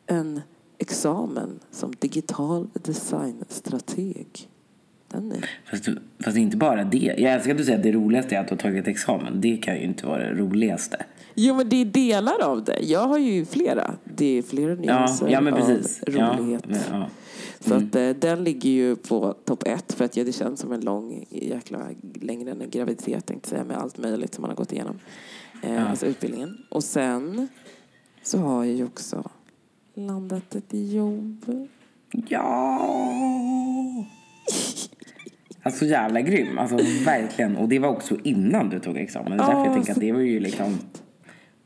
en 0.08 0.42
examen 0.78 1.60
som 1.72 1.94
digital 2.00 2.68
designstrateg. 2.74 4.50
Den 5.08 5.32
är 5.32 5.50
Fast, 5.72 5.84
du, 5.84 5.98
fast 6.24 6.38
inte 6.38 6.58
bara 6.58 6.84
det. 6.84 7.16
Jag 7.18 7.34
älskar 7.34 7.52
att 7.52 7.58
du 7.58 7.64
säger 7.64 7.78
att 7.78 7.84
det 7.84 7.92
roligaste 7.92 8.36
är 8.36 8.40
att 8.40 8.48
du 8.48 8.54
har 8.54 8.60
tagit 8.60 8.88
examen. 8.88 9.42
Det 9.42 9.58
kan 9.58 9.76
ju 9.76 9.82
inte 9.82 10.06
vara 10.06 10.24
det 10.24 10.34
roligaste. 10.34 11.06
Jo, 11.36 11.56
men 11.56 11.70
det 11.70 11.76
är 11.76 11.86
delar 11.86 12.44
av 12.44 12.64
det. 12.64 12.80
Jag 12.82 13.08
har 13.08 13.18
ju 13.18 13.46
flera. 13.46 13.96
Det 14.04 14.38
är 14.38 14.42
flera 14.42 14.70
Ja, 14.70 14.76
nyanser 14.76 15.28
ja 15.28 15.42
men 15.42 15.54
av 15.54 15.60
rolighet. 16.08 16.64
Ja, 16.68 16.76
men, 16.92 17.02
ja. 17.02 17.10
Så 17.60 17.74
att, 17.74 17.96
eh, 17.96 18.10
den 18.10 18.44
ligger 18.44 18.70
ju 18.70 18.96
på 18.96 19.36
topp 19.46 19.64
ett 19.66 19.94
för 19.94 20.06
att 20.06 20.18
ja, 20.18 20.24
det 20.24 20.32
känns 20.32 20.60
som 20.60 20.72
en 20.72 20.82
lång, 20.82 21.26
jäkla, 21.30 21.80
längre 22.22 22.52
än 22.52 22.62
en 22.62 22.70
graviditet 22.70 23.26
tänkte 23.26 23.50
säga, 23.50 23.64
med 23.64 23.78
allt 23.78 23.98
möjligt 23.98 24.34
som 24.34 24.42
man 24.42 24.50
har 24.50 24.56
gått 24.56 24.72
igenom. 24.72 25.00
Eh, 25.62 25.90
Alltså 25.90 26.06
utbildningen. 26.06 26.58
Och 26.70 26.84
sen 26.84 27.48
så 28.24 28.38
har 28.38 28.66
jag 28.66 28.76
ju 28.76 28.86
också 28.86 29.30
landat 29.94 30.56
ett 30.56 30.74
jobb. 30.74 31.68
Ja! 32.28 34.06
Alltså 35.64 35.86
jävla 35.86 36.22
grym. 36.22 36.58
Alltså 36.58 36.76
verkligen. 37.06 37.58
Och 37.58 37.70
det 37.70 37.80
var 37.80 37.90
också 37.90 38.18
innan 38.24 38.70
du 38.70 38.80
tog 38.80 38.98
examen. 38.98 39.32
Det 39.32 39.44
är 39.44 39.48
därför 39.48 39.54
Ja, 39.54 39.66
jag 39.66 39.74
tänker 39.74 39.92
att 39.92 40.00
det 40.00 40.12
var 40.12 40.20
ju 40.20 40.40
liksom 40.40 40.78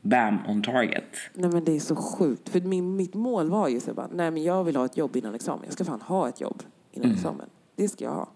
bam 0.02 0.38
on 0.48 0.62
target. 0.62 1.04
Nej 1.34 1.50
men 1.50 1.64
det 1.64 1.72
är 1.76 1.80
så 1.80 1.96
sjukt. 1.96 2.48
För 2.48 2.60
min, 2.60 2.96
mitt 2.96 3.14
mål 3.14 3.50
var 3.50 3.68
ju 3.68 3.80
så 3.80 3.94
bara, 3.94 4.08
nej 4.12 4.30
men 4.30 4.42
jag 4.42 4.64
vill 4.64 4.76
ha 4.76 4.84
ett 4.84 4.96
jobb 4.96 5.16
innan 5.16 5.34
examen. 5.34 5.60
Jag 5.64 5.72
ska 5.72 5.84
fan 5.84 6.00
ha 6.00 6.28
ett 6.28 6.40
jobb 6.40 6.62
innan 6.92 7.12
examen. 7.12 7.46
Det 7.76 7.88
ska 7.88 8.04
jag 8.04 8.12
ha. 8.12 8.28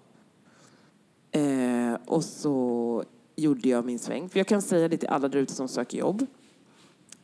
Eh, 1.40 1.94
och 2.06 2.24
så 2.24 3.04
gjorde 3.38 3.68
jag 3.68 3.84
min 3.84 3.98
sväng. 3.98 4.28
För 4.28 4.38
jag 4.38 4.46
kan 4.46 4.62
säga 4.62 4.88
det 4.88 4.96
till 4.96 5.08
alla 5.08 5.28
där 5.28 5.38
ute 5.38 5.54
som 5.54 5.68
söker 5.68 5.98
jobb. 5.98 6.26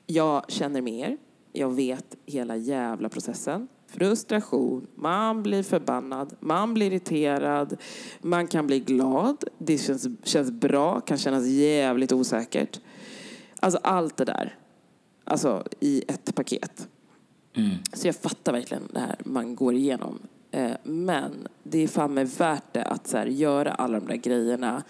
Jag 0.06 0.50
känner 0.50 0.82
mer. 0.82 1.16
Jag 1.52 1.70
vet 1.70 2.16
hela 2.26 2.56
jävla 2.56 3.08
processen. 3.08 3.68
Frustration, 3.86 4.86
man 4.94 5.42
blir 5.42 5.62
förbannad, 5.62 6.34
man 6.40 6.74
blir 6.74 6.86
irriterad, 6.86 7.76
man 8.20 8.46
kan 8.46 8.66
bli 8.66 8.80
glad, 8.80 9.44
det 9.58 9.78
känns, 9.78 10.06
känns 10.22 10.50
bra, 10.50 11.00
kan 11.00 11.18
kännas 11.18 11.46
jävligt 11.46 12.12
osäkert. 12.12 12.80
Alltså 13.60 13.80
allt 13.82 14.16
det 14.16 14.24
där. 14.24 14.58
Alltså 15.24 15.64
i 15.80 16.04
ett 16.08 16.34
paket. 16.34 16.88
Så 17.92 18.08
jag 18.08 18.16
fattar 18.16 18.52
verkligen 18.52 18.88
det 18.92 19.00
här 19.00 19.16
man 19.24 19.56
går 19.56 19.74
igenom. 19.74 20.18
Eh, 20.50 20.72
Men 20.84 21.48
det 21.62 21.78
är 21.78 21.88
fan 21.88 22.14
värt 22.14 22.72
det 22.72 22.84
att 22.84 23.06
så 23.06 23.16
här, 23.16 23.26
göra 23.26 23.72
alla 23.72 24.00
de 24.00 24.06
där 24.06 24.16
grejerna 24.16 24.82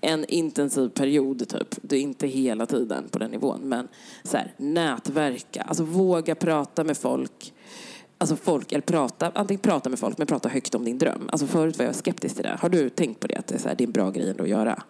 en 0.00 0.24
intensiv 0.24 0.88
period 0.88 1.48
typ. 1.48 1.74
Det 1.82 1.96
är 1.96 2.00
inte 2.00 2.26
hela 2.26 2.66
tiden 2.66 3.08
på 3.10 3.18
den 3.18 3.30
nivån. 3.30 3.60
Men 3.60 3.88
så 4.22 4.36
här, 4.36 4.54
nätverka, 4.56 5.62
alltså 5.62 5.84
våga 5.84 6.34
prata 6.34 6.84
med 6.84 6.96
folk. 6.96 7.54
Alltså 8.18 8.36
folk, 8.36 8.72
eller 8.72 8.82
prata, 8.82 9.32
antingen 9.34 9.60
prata 9.60 9.90
med 9.90 9.98
folk 9.98 10.18
men 10.18 10.26
prata 10.26 10.48
högt 10.48 10.74
om 10.74 10.84
din 10.84 10.98
dröm. 10.98 11.28
Alltså 11.32 11.46
förut 11.46 11.78
var 11.78 11.84
jag 11.84 11.94
skeptisk 11.94 12.34
till 12.34 12.44
det. 12.44 12.56
Har 12.60 12.68
du 12.68 12.88
tänkt 12.88 13.20
på 13.20 13.26
det? 13.26 13.36
Att 13.36 13.46
det 13.46 13.54
är, 13.54 13.58
så 13.58 13.68
här, 13.68 13.74
det 13.74 13.84
är 13.84 13.86
en 13.86 13.92
bra 13.92 14.10
grej 14.10 14.30
ändå 14.30 14.42
att 14.42 14.50
göra? 14.50 14.82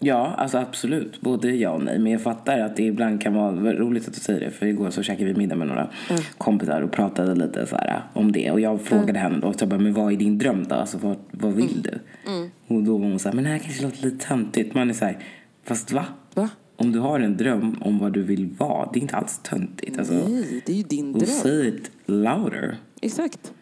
Ja, 0.00 0.34
alltså 0.38 0.58
absolut. 0.58 1.20
Både 1.20 1.50
ja 1.54 1.70
och 1.70 1.82
nej. 1.82 1.98
Men 1.98 2.12
jag 2.12 2.22
fattar 2.22 2.58
att 2.60 2.76
det 2.76 2.82
ibland 2.82 3.22
kan 3.22 3.34
vara 3.34 3.72
roligt 3.74 4.08
att 4.08 4.14
du 4.14 4.20
säger 4.20 4.40
det. 4.40 4.50
För 4.50 4.66
igår 4.66 4.90
så 4.90 5.02
käkade 5.02 5.32
vi 5.32 5.38
middag 5.38 5.56
med 5.56 5.66
några 5.68 5.88
Mm. 6.10 6.22
kompisar 6.38 6.82
och 6.82 6.92
pratade 6.92 7.34
lite 7.34 7.66
så 7.66 7.76
här 7.76 8.02
om 8.12 8.32
det. 8.32 8.50
Och 8.50 8.60
jag 8.60 8.80
frågade 8.80 9.18
henne 9.18 9.38
då, 9.38 9.52
så 9.52 9.58
jag 9.62 9.68
bara, 9.68 9.80
men 9.80 9.94
vad 9.94 10.12
är 10.12 10.16
din 10.16 10.38
dröm 10.38 10.64
då? 10.68 10.74
Alltså 10.74 10.98
vad, 10.98 11.16
vad 11.30 11.52
vill 11.52 11.70
Mm. 11.70 11.82
du? 11.82 12.74
Och 12.74 12.82
då 12.82 12.98
var 12.98 13.06
hon 13.08 13.18
så 13.18 13.28
här, 13.28 13.34
men 13.34 13.44
det 13.44 13.50
här 13.50 13.58
kanske 13.58 13.82
låter 13.82 14.02
lite 14.02 14.26
töntigt. 14.28 14.74
Man 14.74 14.90
är 14.90 14.94
så 14.94 15.04
här, 15.04 15.18
fast 15.64 15.92
va? 15.92 16.04
Va? 16.34 16.48
Om 16.76 16.92
du 16.92 16.98
har 16.98 17.20
en 17.20 17.36
dröm 17.36 17.76
om 17.80 17.98
vad 17.98 18.12
du 18.12 18.22
vill 18.22 18.48
vara, 18.58 18.90
det 18.92 18.98
är 18.98 19.00
inte 19.00 19.16
alls 19.16 19.40
töntigt. 19.42 19.98
Alltså, 19.98 20.14
Nej, 20.14 20.62
det 20.66 20.72
är 20.72 20.76
ju 20.76 20.82
din 20.82 21.14
och 21.14 21.20
dröm. 21.20 21.30
say 21.30 21.68
it 21.68 21.90
louder. 22.06 22.76
Exakt. 23.00 23.52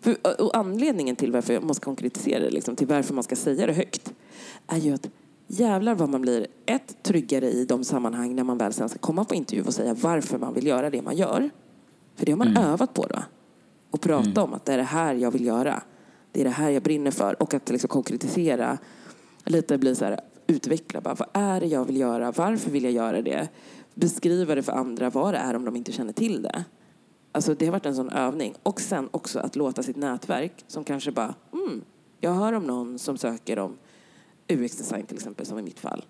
För, 0.00 0.16
och- 0.22 0.40
och 0.46 0.56
anledningen 0.56 1.16
till 1.16 1.32
varför 1.32 1.60
man 1.60 1.74
ska 1.74 1.84
konkretisera 1.84 2.40
det, 2.40 2.50
liksom, 2.50 2.76
till 2.76 2.86
varför 2.86 3.14
man 3.14 3.24
ska 3.24 3.36
säga 3.36 3.66
det 3.66 3.72
högt, 3.72 4.12
är 4.68 4.76
ju 4.78 4.94
att 4.94 5.08
jävlar 5.46 5.94
vad 5.94 6.08
man 6.08 6.20
blir 6.20 6.46
ett, 6.66 7.02
tryggare 7.02 7.50
i 7.50 7.64
de 7.64 7.84
sammanhang 7.84 8.34
när 8.34 8.44
man 8.44 8.58
väl 8.58 8.72
sen 8.72 8.88
ska 8.88 8.98
komma 8.98 9.24
på 9.24 9.34
intervju 9.34 9.64
och 9.64 9.74
säga 9.74 9.94
varför 9.94 10.38
man 10.38 10.54
vill 10.54 10.66
göra 10.66 10.90
det 10.90 11.02
man 11.02 11.16
gör. 11.16 11.50
För 12.16 12.26
det 12.26 12.32
har 12.32 12.38
man 12.38 12.56
övat 12.56 12.94
på 12.94 13.06
då. 13.06 13.22
Och 13.90 14.00
prata 14.00 14.42
om 14.42 14.54
att 14.54 14.64
det 14.64 14.72
är 14.72 14.76
det 14.76 14.82
här 14.82 15.14
jag 15.14 15.30
vill 15.30 15.44
göra. 15.44 15.82
Det 16.32 16.40
är 16.40 16.44
det 16.44 16.50
här 16.50 16.70
jag 16.70 16.82
brinner 16.82 17.10
för. 17.10 17.42
Och 17.42 17.54
att 17.54 17.70
liksom 17.70 17.88
konkretisera, 17.88 18.78
lite 19.44 19.78
bli 19.78 19.94
så 19.94 20.04
här, 20.04 20.20
utveckla 20.46 21.00
bara, 21.00 21.14
vad 21.14 21.28
är 21.32 21.60
det 21.60 21.66
jag 21.66 21.84
vill 21.84 21.96
göra? 21.96 22.32
Varför 22.32 22.70
vill 22.70 22.84
jag 22.84 22.92
göra 22.92 23.22
det? 23.22 23.48
Beskriva 23.94 24.54
det 24.54 24.62
för 24.62 24.72
andra, 24.72 25.10
vad 25.10 25.34
det 25.34 25.38
är 25.38 25.56
om 25.56 25.64
de 25.64 25.76
inte 25.76 25.92
känner 25.92 26.12
till 26.12 26.42
det. 26.42 26.64
Alltså 27.32 27.54
det 27.54 27.66
har 27.66 27.72
varit 27.72 27.86
en 27.86 27.94
sån 27.94 28.10
övning. 28.10 28.54
Och 28.62 28.80
sen 28.80 29.08
också 29.10 29.38
att 29.38 29.56
låta 29.56 29.82
sitt 29.82 29.96
nätverk 29.96 30.64
som 30.66 30.84
kanske 30.84 31.12
bara, 31.12 31.34
mm, 31.52 31.82
jag 32.20 32.32
hör 32.32 32.52
om 32.52 32.66
någon 32.66 32.98
som 32.98 33.18
söker 33.18 33.58
om 33.58 33.76
UX-design 34.48 35.06
till 35.06 35.16
exempel, 35.16 35.46
som 35.46 35.58
i 35.58 35.62
mitt 35.62 35.80
fall. 35.80 36.04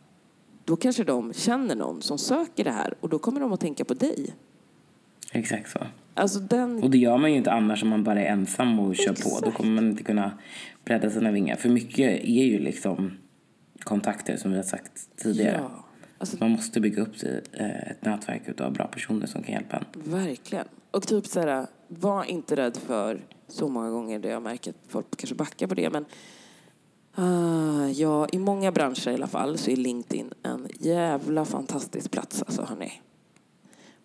Då 0.65 0.77
kanske 0.77 1.05
de 1.05 1.33
känner 1.33 1.75
någon 1.75 2.03
som 2.03 2.19
söker 2.19 2.65
det 2.65 2.71
här 2.71 2.95
och 3.01 3.09
då 3.09 3.19
kommer 3.19 3.41
de 3.41 3.53
att 3.53 3.61
tänka 3.61 3.85
på 3.85 3.95
dig. 3.95 4.35
Exakt 5.33 5.71
så. 5.71 5.79
Alltså 6.15 6.39
den, 6.39 6.83
Och 6.83 6.91
det 6.91 6.99
gör 6.99 7.19
man 7.19 7.31
ju 7.31 7.37
inte 7.37 7.53
annars 7.53 7.83
om 7.83 7.89
man 7.89 8.05
bara 8.05 8.21
är 8.23 8.27
ensam 8.27 8.79
och 8.79 8.97
kör 8.97 9.13
på. 9.13 9.29
Då 9.29 9.37
Exakt. 9.39 9.57
kommer 9.57 9.75
man 9.75 9.91
inte 9.91 10.03
kunna 10.03 10.39
bredda 10.85 11.11
sina 11.11 11.31
vingar. 11.31 11.57
För 11.57 11.69
mycket 11.69 12.25
är 12.25 12.45
ju 12.45 12.59
liksom 12.59 13.19
kontakter 13.81 14.37
som 14.37 14.51
vi 14.51 14.57
har 14.57 14.65
sagt 14.65 15.09
tidigare. 15.17 15.61
ja, 15.63 15.85
alltså 16.19 16.37
Man 16.41 16.51
måste 16.51 16.81
bygga 16.81 17.03
upp 17.03 17.15
eh, 17.53 17.91
ett 17.91 18.05
nätverk 18.05 18.61
av 18.61 18.73
bra 18.73 18.87
personer 18.87 19.27
som 19.27 19.43
kan 19.43 19.55
hjälpa 19.55 19.77
en. 19.77 19.85
verkligen. 20.13 20.67
Och 20.91 21.07
typ 21.07 21.27
så 21.27 21.41
här, 21.41 21.67
var 21.89 22.25
inte 22.25 22.57
rädd 22.57 22.77
för 22.77 23.21
så 23.49 23.69
många 23.69 23.91
gånger 23.91 24.19
där 24.19 24.31
jag 24.31 24.43
märker 24.43 24.71
att 24.71 24.77
folk 24.89 25.07
kanske 25.17 25.35
backar 25.35 25.67
på 25.67 25.75
det. 25.75 25.91
Men 25.91 26.05
ja, 27.95 28.29
i 28.33 28.39
många 28.39 28.73
branscher 28.73 29.09
i 29.09 29.15
alla 29.15 29.27
fall 29.27 29.59
så 29.59 29.71
är 29.71 29.77
LinkedIn 29.77 30.33
en 30.43 30.69
jävla 30.79 31.45
fantastisk 31.45 32.11
plats 32.11 32.43
alltså 32.43 32.63
hörni. 32.63 32.93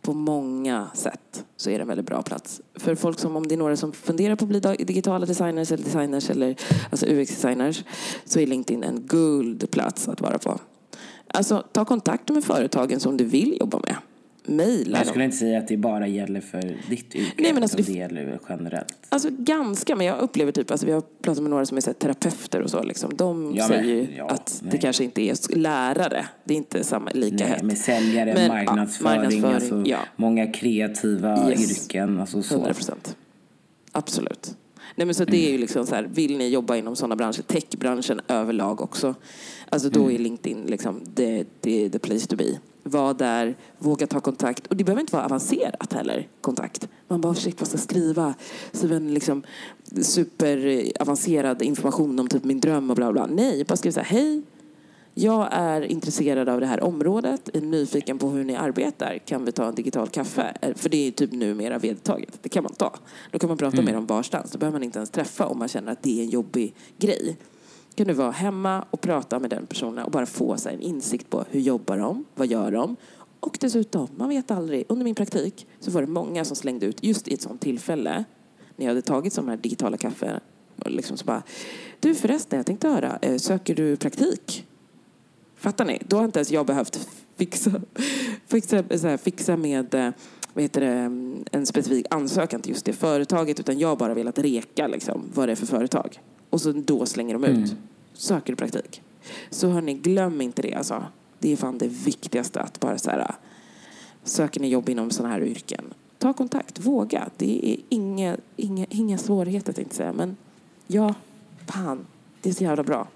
på 0.01 0.13
många 0.13 0.88
sätt 0.93 1.46
så 1.58 1.69
är 1.69 1.74
det 1.74 1.81
en 1.81 1.88
väldigt 1.88 2.05
bra 2.05 2.22
plats. 2.22 2.62
För 2.75 2.96
folk 2.96 3.19
som, 3.19 3.36
om 3.36 3.48
det 3.48 3.55
är 3.55 3.58
några 3.58 3.77
som 3.77 3.91
funderar 3.91 4.36
på 4.36 4.46
att 4.46 4.50
bli 4.50 4.60
digitala 4.60 5.25
designers 5.25 5.72
eller 5.72 5.84
designers 5.84 6.29
eller 6.29 6.55
alltså 6.89 7.05
UX-designers 7.05 7.84
så 8.25 8.39
är 8.39 8.48
LinkedIn 8.48 8.84
en 8.84 9.01
guldplats 9.01 10.10
att 10.10 10.22
vara 10.22 10.38
på. 10.38 10.60
Alltså 11.27 11.63
ta 11.72 11.86
kontakt 11.86 12.29
med 12.29 12.43
företagen 12.43 13.00
som 13.00 13.17
du 13.17 13.25
vill 13.25 13.58
jobba 13.60 13.79
med. 13.79 13.96
Mejla 14.46 14.98
Jag 14.98 15.05
dem. 15.05 15.10
skulle 15.10 15.25
inte 15.25 15.38
säga 15.38 15.58
att 15.60 15.67
det 15.67 15.77
bara 15.77 16.08
gäller 16.08 16.41
för 16.41 16.77
ditt 16.89 17.15
yrke, 17.15 17.34
Nej, 17.38 17.53
men 17.53 17.63
alltså 17.63 17.77
det- 17.77 17.84
det 17.84 17.91
gäller 17.91 18.39
generellt. 18.50 18.93
Alltså 19.10 19.29
ganska, 19.31 19.96
men 19.96 20.05
jag 20.08 20.19
upplever 20.19 20.51
typ, 20.51 20.72
alltså 20.72 20.86
vi 20.86 20.91
har 20.91 21.01
pratat 21.22 21.43
med 21.43 21.50
några 21.50 21.65
som 21.65 21.77
är 21.77 21.81
så 21.81 21.89
här, 21.89 21.93
terapeuter 21.93 22.62
och 22.62 22.69
så 22.69 22.84
liksom. 22.84 23.12
De 23.15 23.51
Ja, 23.55 23.67
säger 23.67 23.81
men- 23.81 23.89
ju 23.89 24.08
ja, 24.17 24.27
att 24.29 24.60
det 24.63 24.69
nej. 24.72 24.79
kanske 24.81 25.03
inte 25.03 25.22
är 25.22 25.55
lärare. 25.58 26.25
Det 26.43 26.53
är 26.53 26.58
inte 26.58 26.84
samma, 26.84 27.12
lika 27.13 27.36
Nej, 27.36 27.48
hett. 27.48 27.63
med 27.63 27.77
säljare, 27.77 28.34
Men, 28.34 28.41
ja, 28.43 28.48
marknadsföring, 28.53 29.41
marknadsföring, 29.41 29.93
alltså, 29.93 30.05
många 30.15 30.48
kreativa 30.51 31.50
Yes. 31.50 31.72
yrken. 31.86 32.19
Alltså 32.19 32.41
så. 32.43 32.53
100 32.55 32.74
procent. 32.74 33.15
Absolut. 33.91 34.55
Nej, 34.96 35.05
men 35.05 35.15
så 35.15 35.25
det 35.25 35.48
är 35.48 35.51
ju 35.51 35.58
liksom 35.58 35.86
så 35.86 35.96
här, 35.96 36.10
vill 36.13 36.38
ni 36.38 36.50
jobba 36.50 36.75
inom 36.75 36.96
sådana 36.96 37.15
branscher, 37.15 37.41
techbranschen 37.41 38.22
överlag 38.27 38.81
också, 38.81 39.15
alltså 39.69 39.89
då 39.89 40.12
är 40.12 40.17
LinkedIn 40.17 40.63
liksom 40.67 41.01
the, 41.15 41.43
the, 41.62 41.89
the 41.89 42.00
place 42.00 42.27
to 42.27 42.36
be. 42.36 42.46
Var 42.89 43.13
där, 43.13 43.55
våga 43.77 44.08
ta 44.08 44.19
kontakt. 44.19 44.67
Och 44.67 44.77
det 44.77 44.84
behöver 44.84 45.01
inte 45.01 45.15
vara 45.15 45.25
avancerat 45.25 45.93
heller, 45.93 46.27
kontakt. 46.41 46.88
Man 47.08 47.22
bara, 47.22 47.36
shit, 47.36 47.62
vad 47.62 47.67
ska 47.67 47.77
jag 47.77 47.84
skriva? 47.84 48.34
Skriva 48.72 48.96
en 48.96 49.13
liksom 49.13 49.43
superavancerad 50.01 51.62
information 51.62 52.19
om 52.19 52.27
typ 52.27 52.43
min 52.43 52.60
dröm 52.60 52.89
och 52.89 52.96
bla 52.96 53.12
bla. 53.12 53.25
Nej, 53.25 53.63
bara 53.63 53.75
skriv 53.75 53.91
så 53.91 54.00
här, 54.00 54.08
hej, 54.08 54.41
jag 55.13 55.48
är 55.51 55.81
intresserad 55.81 56.50
av 56.50 56.60
det 56.60 56.65
här 56.65 56.84
området, 56.84 57.50
är 57.55 57.62
nyfiken 57.62 58.17
på 58.17 58.29
hur 58.29 58.43
ni 58.43 58.55
arbetar. 58.55 59.17
Kan 59.25 59.46
vi 59.46 59.51
ta 59.51 59.67
en 59.67 59.75
digital 59.75 60.08
kaffe? 60.08 60.53
Eh, 60.62 60.74
För 60.75 60.89
det 60.89 61.08
är 61.08 61.12
typ 61.12 61.31
numera 61.31 61.77
vedertaget. 61.77 62.39
Det 62.41 62.50
kan 62.50 62.63
man 62.63 62.74
ta. 62.74 62.93
Då 63.31 63.39
kan 63.39 63.48
man 63.48 63.58
prata 63.58 63.81
med 63.81 63.93
dem 63.93 64.05
varstans. 64.05 64.51
Då 64.51 64.58
behöver 64.58 64.75
man 64.79 64.84
inte 64.84 65.00
ens 65.00 65.10
träffa 65.10 65.46
om 65.48 65.60
man 65.60 65.67
känner 65.67 65.91
att 65.91 66.03
det 66.03 66.19
är 66.19 66.24
en 66.24 66.29
jobbig 66.29 66.75
grej. 66.98 67.38
Kan 68.00 68.08
du 68.08 68.13
vara 68.13 68.32
hemma 68.32 68.86
och 68.89 69.01
prata 69.01 69.39
med 69.39 69.50
den 69.50 69.65
personen 69.65 70.06
och 70.06 70.12
bara 70.12 70.25
få 70.25 70.58
sig 70.58 70.74
en 70.74 70.82
insikt 70.82 71.29
på 71.29 71.46
hur 71.50 71.60
jobbar 71.60 71.98
de, 71.98 72.25
vad 72.36 72.48
gör 72.48 72.72
de? 72.72 72.96
Och 73.39 73.58
dessutom, 73.62 74.08
man 74.15 74.29
vet 74.29 74.51
aldrig. 74.51 74.86
Under 74.89 75.03
min 75.03 75.15
praktik 75.15 75.68
så 75.79 75.91
var 75.91 76.01
det 76.01 76.08
många 76.08 76.46
som 76.46 76.56
slängde 76.56 76.86
ut 76.86 77.03
just 77.03 77.27
i 77.27 77.34
ett 77.34 77.41
sånt 77.41 77.62
tillfälle 77.62 78.24
när 78.75 78.86
jag 78.86 78.91
hade 78.91 79.01
tagit 79.01 79.34
sådana 79.34 79.51
här 79.51 79.58
digitala 79.58 79.98
kaffe 79.98 80.39
och 80.84 80.91
liksom 80.91 81.18
så 81.18 81.25
bara, 81.25 81.44
du 82.00 82.15
förresten, 82.15 82.58
jag 82.58 82.65
tänkte 82.65 82.88
höra, 82.88 83.20
eh, 83.22 83.38
söker 83.38 83.75
du 83.75 83.96
praktik? 83.96 84.65
Fattar 85.56 85.86
ni? 85.86 86.01
Då 86.08 86.18
har 86.18 86.25
inte 86.25 86.39
ens 86.39 86.51
jag 86.51 86.65
behövt 86.65 87.10
fixa, 87.38 87.72
fixa, 88.48 88.84
så 88.98 89.08
här, 89.08 89.18
fixa 89.18 89.58
med 89.58 89.94
eh, 89.94 90.10
vad 90.53 90.63
heter 90.63 90.82
det, 90.82 90.88
mm, 90.88 91.46
en 91.51 91.65
specifik 91.65 92.06
ansökan 92.10 92.62
till 92.62 92.72
just 92.72 92.86
det 92.86 92.94
företaget 92.94 93.60
utan 93.60 93.79
jag 93.79 93.88
har 93.88 93.96
bara 93.96 94.13
velat 94.13 94.39
reka 94.39 94.88
liksom, 94.88 95.24
vad 95.34 95.48
det 95.48 95.51
är 95.51 95.56
för 95.56 95.68
företag. 95.68 96.20
Och 96.50 96.62
så 96.62 96.72
då 96.72 97.06
slänger 97.06 97.34
de 97.34 97.44
ut. 97.44 97.75
Söker 98.13 98.53
du 98.53 98.58
praktik? 98.58 99.01
Så 99.50 99.70
hörni, 99.70 99.94
glöm 99.94 100.41
inte 100.41 100.62
det 100.62 100.74
alltså. 100.74 101.06
Det 101.39 101.51
är 101.51 101.56
fan 101.58 101.77
det 101.77 101.88
viktigaste 101.88 102.62
att 102.62 102.79
bara 102.79 102.98
så 102.98 103.10
här, 103.10 103.36
söker 104.24 104.60
ni 104.60 104.70
jobb 104.70 104.89
inom 104.89 105.12
sådana 105.12 105.34
här 105.34 105.41
yrken. 105.44 105.86
Ta 106.18 106.34
kontakt, 106.34 106.79
våga. 106.79 107.29
Det 107.38 107.72
är 107.74 107.77
inga, 107.89 108.38
inga, 108.56 108.86
inga 108.89 109.18
svårigheter 109.18 109.74
tänkte 109.74 109.94
jag 109.94 109.98
säga. 109.98 110.13
Men 110.13 110.38
ja, 110.88 111.13
fan, 111.68 112.06
det 112.41 112.50
är 112.50 112.53
så 112.53 112.63
jävla 112.63 112.84
bra. 112.84 113.08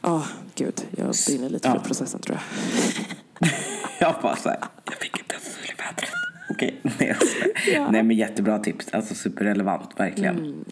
Ja, 0.00 0.24
gud. 0.54 0.86
Jag 0.96 1.14
brinner 1.26 1.48
lite 1.48 1.68
för 1.68 1.76
Ja. 1.76 1.82
processen 1.82 2.20
tror 2.20 2.38
jag. 2.38 3.48
Jag 4.00 4.14
bara 4.22 4.36
så 4.36 4.48
här, 4.48 4.58
jag 4.84 4.94
fick 4.94 5.18
inte 5.18 5.34
ens 5.34 5.48
ful 5.48 5.70
i 5.70 5.82
vädret. 5.82 6.10
Okej, 6.50 6.80
nej. 6.82 7.16
Ja. 7.66 7.78
Mm. 7.80 7.92
Nej 7.92 8.02
men 8.02 8.16
jättebra 8.16 8.58
tips, 8.58 8.88
alltså 8.92 9.14
superrelevant, 9.14 9.90
verkligen. 10.00 10.64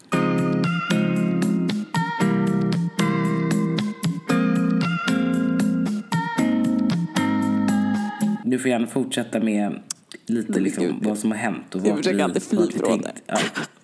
Du 8.52 8.58
får 8.58 8.68
gärna 8.68 8.86
fortsätta 8.86 9.40
med 9.40 9.80
lite 10.26 10.60
liksom, 10.60 10.84
gud, 10.84 10.94
vad 11.00 11.18
som 11.18 11.30
har 11.30 11.38
hänt 11.38 11.74
och 11.74 11.86
jag 11.86 11.96
försöker 11.96 12.24
alltid 12.24 12.42
fly 12.42 12.70
från 12.70 12.88
tänkte. 12.88 13.12
Ja. 13.26 13.38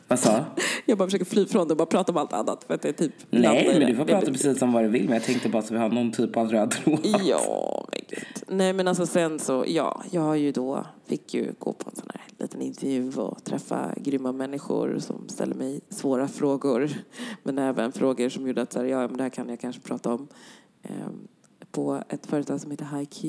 Vad 0.09 0.19
sa? 0.19 0.45
Jag 0.87 0.99
bara 0.99 1.07
försöker 1.07 1.25
fly 1.25 1.47
från 1.47 1.69
det 1.69 1.73
och 1.73 1.79
bara 1.79 1.87
prata 1.87 2.13
om 2.13 2.19
allt 2.19 2.33
annat. 2.33 2.65
För 2.65 2.75
att 2.75 2.83
det 2.83 2.89
är 2.89 2.93
typ 2.93 3.13
Nej, 3.31 3.69
men 3.71 3.81
det. 3.81 3.87
du 3.87 3.97
får 3.97 4.05
Det 4.05 4.13
prata 4.13 4.27
precis 4.27 4.63
om 4.63 4.73
vad 4.73 4.85
du 4.85 4.89
vill. 4.89 5.05
Men 5.05 5.13
jag 5.13 5.23
tänkte 5.23 5.49
bara 5.49 5.63
så 5.63 5.75
vi 5.75 5.81
har 5.81 5.89
någon 5.89 6.13
typ 6.13 6.37
av 6.37 6.49
röd 6.49 6.71
tråd. 6.71 7.01
Ja, 7.25 7.87
men 7.93 8.01
gud. 8.09 8.57
Nej, 8.57 8.73
men 8.73 8.89
alltså 8.89 9.07
sen 9.07 9.39
så, 9.39 9.65
ja, 9.69 10.03
jag 10.11 10.21
har 10.21 10.35
ju 10.35 10.53
då, 10.53 10.87
fick 11.07 11.35
ju 11.35 11.53
gå 11.59 11.73
på 11.73 11.91
en 11.91 11.97
sån 11.97 12.11
här 12.15 12.23
liten 12.39 12.63
intervju 12.63 13.13
och 13.17 13.45
träffa 13.45 13.95
grymma 13.97 14.33
människor 14.33 14.99
som 14.99 15.29
ställer 15.29 15.55
mig 15.55 15.81
svåra 15.89 16.29
frågor. 16.29 16.91
Men 17.43 17.59
även 17.59 17.93
frågor 17.93 18.29
som 18.29 18.47
gjorde 18.47 18.63
att 18.63 18.73
så 18.73 18.79
här, 18.79 18.87
ja, 18.87 19.09
men 19.09 19.17
det 19.17 19.23
här 19.23 19.31
kan 19.31 19.49
jag 19.49 19.61
kanske 19.61 19.83
prata 19.83 20.13
om. 20.15 20.29
ehm, 20.83 21.29
på 21.71 22.03
ett 22.09 22.27
företag 22.27 22.61
som 22.61 22.71
heter 22.71 22.99
HiQ. 22.99 23.25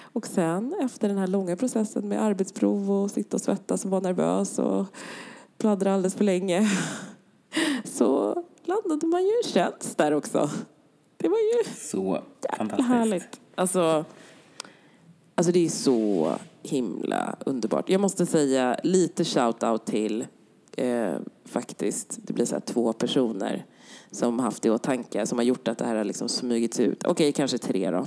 Och 0.00 0.26
sen 0.26 0.74
efter 0.82 1.08
den 1.08 1.18
här 1.18 1.26
långa 1.26 1.56
processen 1.56 2.08
med 2.08 2.22
arbetsprov 2.22 2.90
och 2.90 3.10
sitta 3.10 3.36
och 3.36 3.40
svettas 3.40 3.84
och 3.84 3.90
vara 3.90 4.00
nervös 4.00 4.58
och 4.58 4.86
pladdra 5.58 5.94
alldeles 5.94 6.14
för 6.14 6.24
länge 6.24 6.68
så 7.84 8.42
landade 8.64 9.06
man 9.06 9.22
ju 9.22 9.28
en 9.44 9.50
tjänst 9.50 9.98
där 9.98 10.12
också. 10.14 10.50
Det 11.16 11.28
var 11.28 11.38
ju 11.38 11.74
Så 11.76 12.20
fantastiskt. 12.58 12.88
härligt. 12.88 13.40
Alltså, 13.54 14.04
alltså 15.34 15.52
det 15.52 15.64
är 15.64 15.68
så 15.68 16.32
himla 16.62 17.36
underbart. 17.46 17.88
Jag 17.88 18.00
måste 18.00 18.26
säga 18.26 18.76
lite 18.82 19.22
shout-out 19.24 19.84
till 19.84 20.26
eh, 20.76 21.14
faktiskt, 21.44 22.18
det 22.22 22.32
blir 22.32 22.44
så 22.44 22.54
här 22.54 22.60
två 22.60 22.92
personer 22.92 23.64
som 24.10 24.38
haft 24.38 24.62
det 24.62 24.68
i 24.68 24.70
åtanke, 24.70 25.26
som 25.26 25.38
har 25.38 25.44
gjort 25.44 25.68
att 25.68 25.78
det 25.78 25.84
här 25.84 25.96
har 25.96 26.04
liksom 26.04 26.28
smugits 26.28 26.80
ut. 26.80 27.04
Okej, 27.06 27.32
kanske 27.32 27.58
tre 27.58 27.90
då. 27.90 28.06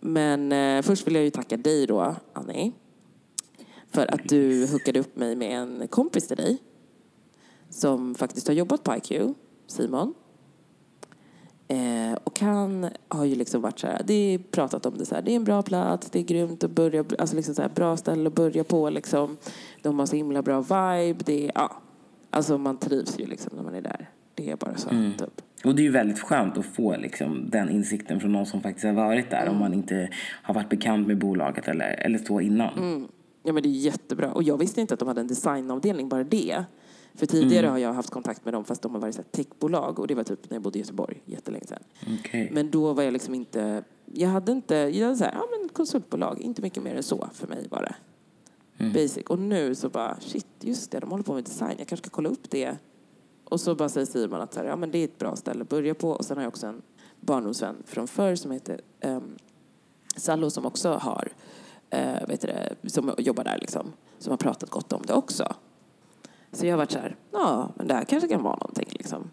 Men 0.00 0.52
eh, 0.52 0.82
först 0.82 1.06
vill 1.06 1.14
jag 1.14 1.24
ju 1.24 1.30
tacka 1.30 1.56
dig 1.56 1.86
då, 1.86 2.14
Annie. 2.32 2.72
För 3.90 4.14
att 4.14 4.28
du 4.28 4.66
hookade 4.66 5.00
upp 5.00 5.16
mig 5.16 5.36
med 5.36 5.58
en 5.58 5.88
kompis 5.88 6.28
till 6.28 6.36
dig. 6.36 6.58
Som 7.70 8.14
faktiskt 8.14 8.48
har 8.48 8.54
jobbat 8.54 8.82
på 8.82 8.96
IQ, 8.96 9.34
Simon. 9.66 10.14
Eh, 11.68 12.18
och 12.24 12.40
han 12.40 12.88
har 13.08 13.24
ju 13.24 13.34
liksom 13.34 13.62
varit 13.62 13.78
så 13.78 13.86
här, 13.86 14.02
det 14.04 14.14
är 14.14 14.38
pratat 14.38 14.86
om 14.86 14.98
det 14.98 15.06
så 15.06 15.14
här, 15.14 15.22
det 15.22 15.32
är 15.32 15.36
en 15.36 15.44
bra 15.44 15.62
plats, 15.62 16.10
det 16.10 16.18
är 16.18 16.22
grymt 16.22 16.64
att 16.64 16.70
börja, 16.70 17.04
alltså 17.18 17.36
liksom 17.36 17.54
så 17.54 17.62
här, 17.62 17.68
bra 17.68 17.96
ställe 17.96 18.26
att 18.26 18.34
börja 18.34 18.64
på 18.64 18.90
liksom. 18.90 19.36
De 19.82 19.98
har 19.98 20.06
så 20.06 20.16
himla 20.16 20.42
bra 20.42 20.60
vibe, 20.60 21.24
det 21.24 21.44
är, 21.44 21.52
ja. 21.54 21.72
Alltså 22.30 22.58
man 22.58 22.76
trivs 22.76 23.18
ju 23.18 23.26
liksom 23.26 23.56
när 23.56 23.62
man 23.62 23.74
är 23.74 23.80
där. 23.82 24.10
Det 24.34 24.50
är 24.50 24.56
bara 24.56 24.76
så, 24.76 24.88
typ. 25.18 25.42
Och 25.66 25.74
det 25.74 25.82
är 25.82 25.84
ju 25.84 25.90
väldigt 25.90 26.20
skönt 26.20 26.58
att 26.58 26.66
få 26.66 26.96
liksom, 26.96 27.50
den 27.50 27.70
insikten 27.70 28.20
från 28.20 28.32
någon 28.32 28.46
som 28.46 28.60
faktiskt 28.60 28.84
har 28.84 28.92
varit 28.92 29.30
där 29.30 29.48
om 29.48 29.56
man 29.56 29.74
inte 29.74 30.08
har 30.42 30.54
varit 30.54 30.68
bekant 30.68 31.06
med 31.06 31.18
bolaget 31.18 31.68
eller, 31.68 31.90
eller 31.90 32.18
så 32.18 32.40
innan. 32.40 33.08
Ja 33.42 33.52
men 33.52 33.62
det 33.62 33.68
är 33.68 33.70
jättebra. 33.70 34.32
Och 34.32 34.42
jag 34.42 34.58
visste 34.58 34.80
inte 34.80 34.94
att 34.94 35.00
de 35.00 35.08
hade 35.08 35.20
en 35.20 35.26
designavdelning, 35.26 36.08
bara 36.08 36.24
det. 36.24 36.64
För 37.14 37.26
tidigare 37.26 37.66
har 37.66 37.78
jag 37.78 37.92
haft 37.92 38.10
kontakt 38.10 38.44
med 38.44 38.54
dem 38.54 38.64
fast 38.64 38.82
de 38.82 38.94
har 38.94 39.00
varit 39.00 39.16
här 39.16 39.24
techbolag 39.24 39.98
och 39.98 40.06
det 40.06 40.14
var 40.14 40.24
typ 40.24 40.50
när 40.50 40.54
jag 40.54 40.62
bodde 40.62 40.78
i 40.78 40.82
Göteborg 40.82 41.22
jättelänge 41.24 41.66
sedan. 41.66 41.82
Okej. 42.20 42.50
Men 42.52 42.70
då 42.70 42.92
var 42.92 43.02
jag 43.02 43.12
liksom 43.12 43.34
inte, 43.34 43.84
jag 44.14 44.28
hade 44.28 44.52
inte, 44.52 44.74
jag 44.74 45.04
hade 45.04 45.16
så 45.16 45.24
här, 45.24 45.32
ja 45.32 45.44
men 45.58 45.68
konsultbolag, 45.68 46.40
inte 46.40 46.62
mycket 46.62 46.82
mer 46.82 46.94
än 46.94 47.02
så 47.02 47.28
för 47.32 47.46
mig 47.46 47.66
bara. 47.70 47.94
Basic. 48.94 49.26
Och 49.26 49.38
nu 49.38 49.74
så 49.74 49.88
bara, 49.88 50.16
shit 50.20 50.46
just 50.60 50.90
det, 50.90 51.00
de 51.00 51.10
håller 51.10 51.24
på 51.24 51.34
med 51.34 51.44
design, 51.44 51.74
jag 51.78 51.88
kanske 51.88 52.06
ska 52.06 52.14
kolla 52.14 52.28
upp 52.28 52.50
det. 52.50 52.76
Och 53.48 53.60
så 53.60 53.74
bara 53.74 53.88
säger 53.88 54.06
Simon 54.06 54.40
att 54.40 54.54
så 54.54 54.60
här, 54.60 54.66
ja 54.66 54.76
men 54.76 54.90
det 54.90 54.98
är 54.98 55.04
ett 55.04 55.18
bra 55.18 55.36
ställe 55.36 55.62
att 55.62 55.68
börja 55.68 55.94
på. 55.94 56.10
Och 56.10 56.24
sen 56.24 56.36
har 56.36 56.44
jag 56.44 56.48
också 56.48 56.66
en 56.66 56.82
barndomsvän 57.20 57.76
från 57.86 58.08
förr 58.08 58.34
som 58.34 58.50
heter 58.50 58.80
um, 59.04 59.36
Sallo 60.16 60.50
som 60.50 60.66
också 60.66 60.92
har, 60.92 61.28
uh, 61.94 62.28
vet 62.28 62.40
du 62.40 62.46
det, 62.46 62.90
som 62.90 63.14
jobbar 63.18 63.44
där 63.44 63.58
liksom. 63.60 63.92
Som 64.18 64.30
har 64.30 64.36
pratat 64.36 64.70
gott 64.70 64.92
om 64.92 65.02
det 65.06 65.12
också. 65.12 65.54
Så 66.52 66.66
jag 66.66 66.72
har 66.72 66.78
varit 66.78 66.92
så 66.92 66.98
här, 66.98 67.16
ja 67.32 67.70
men 67.74 67.86
det 67.86 67.94
här 67.94 68.04
kanske 68.04 68.28
kan 68.28 68.42
vara 68.42 68.56
någonting 68.56 68.88
liksom. 68.90 69.30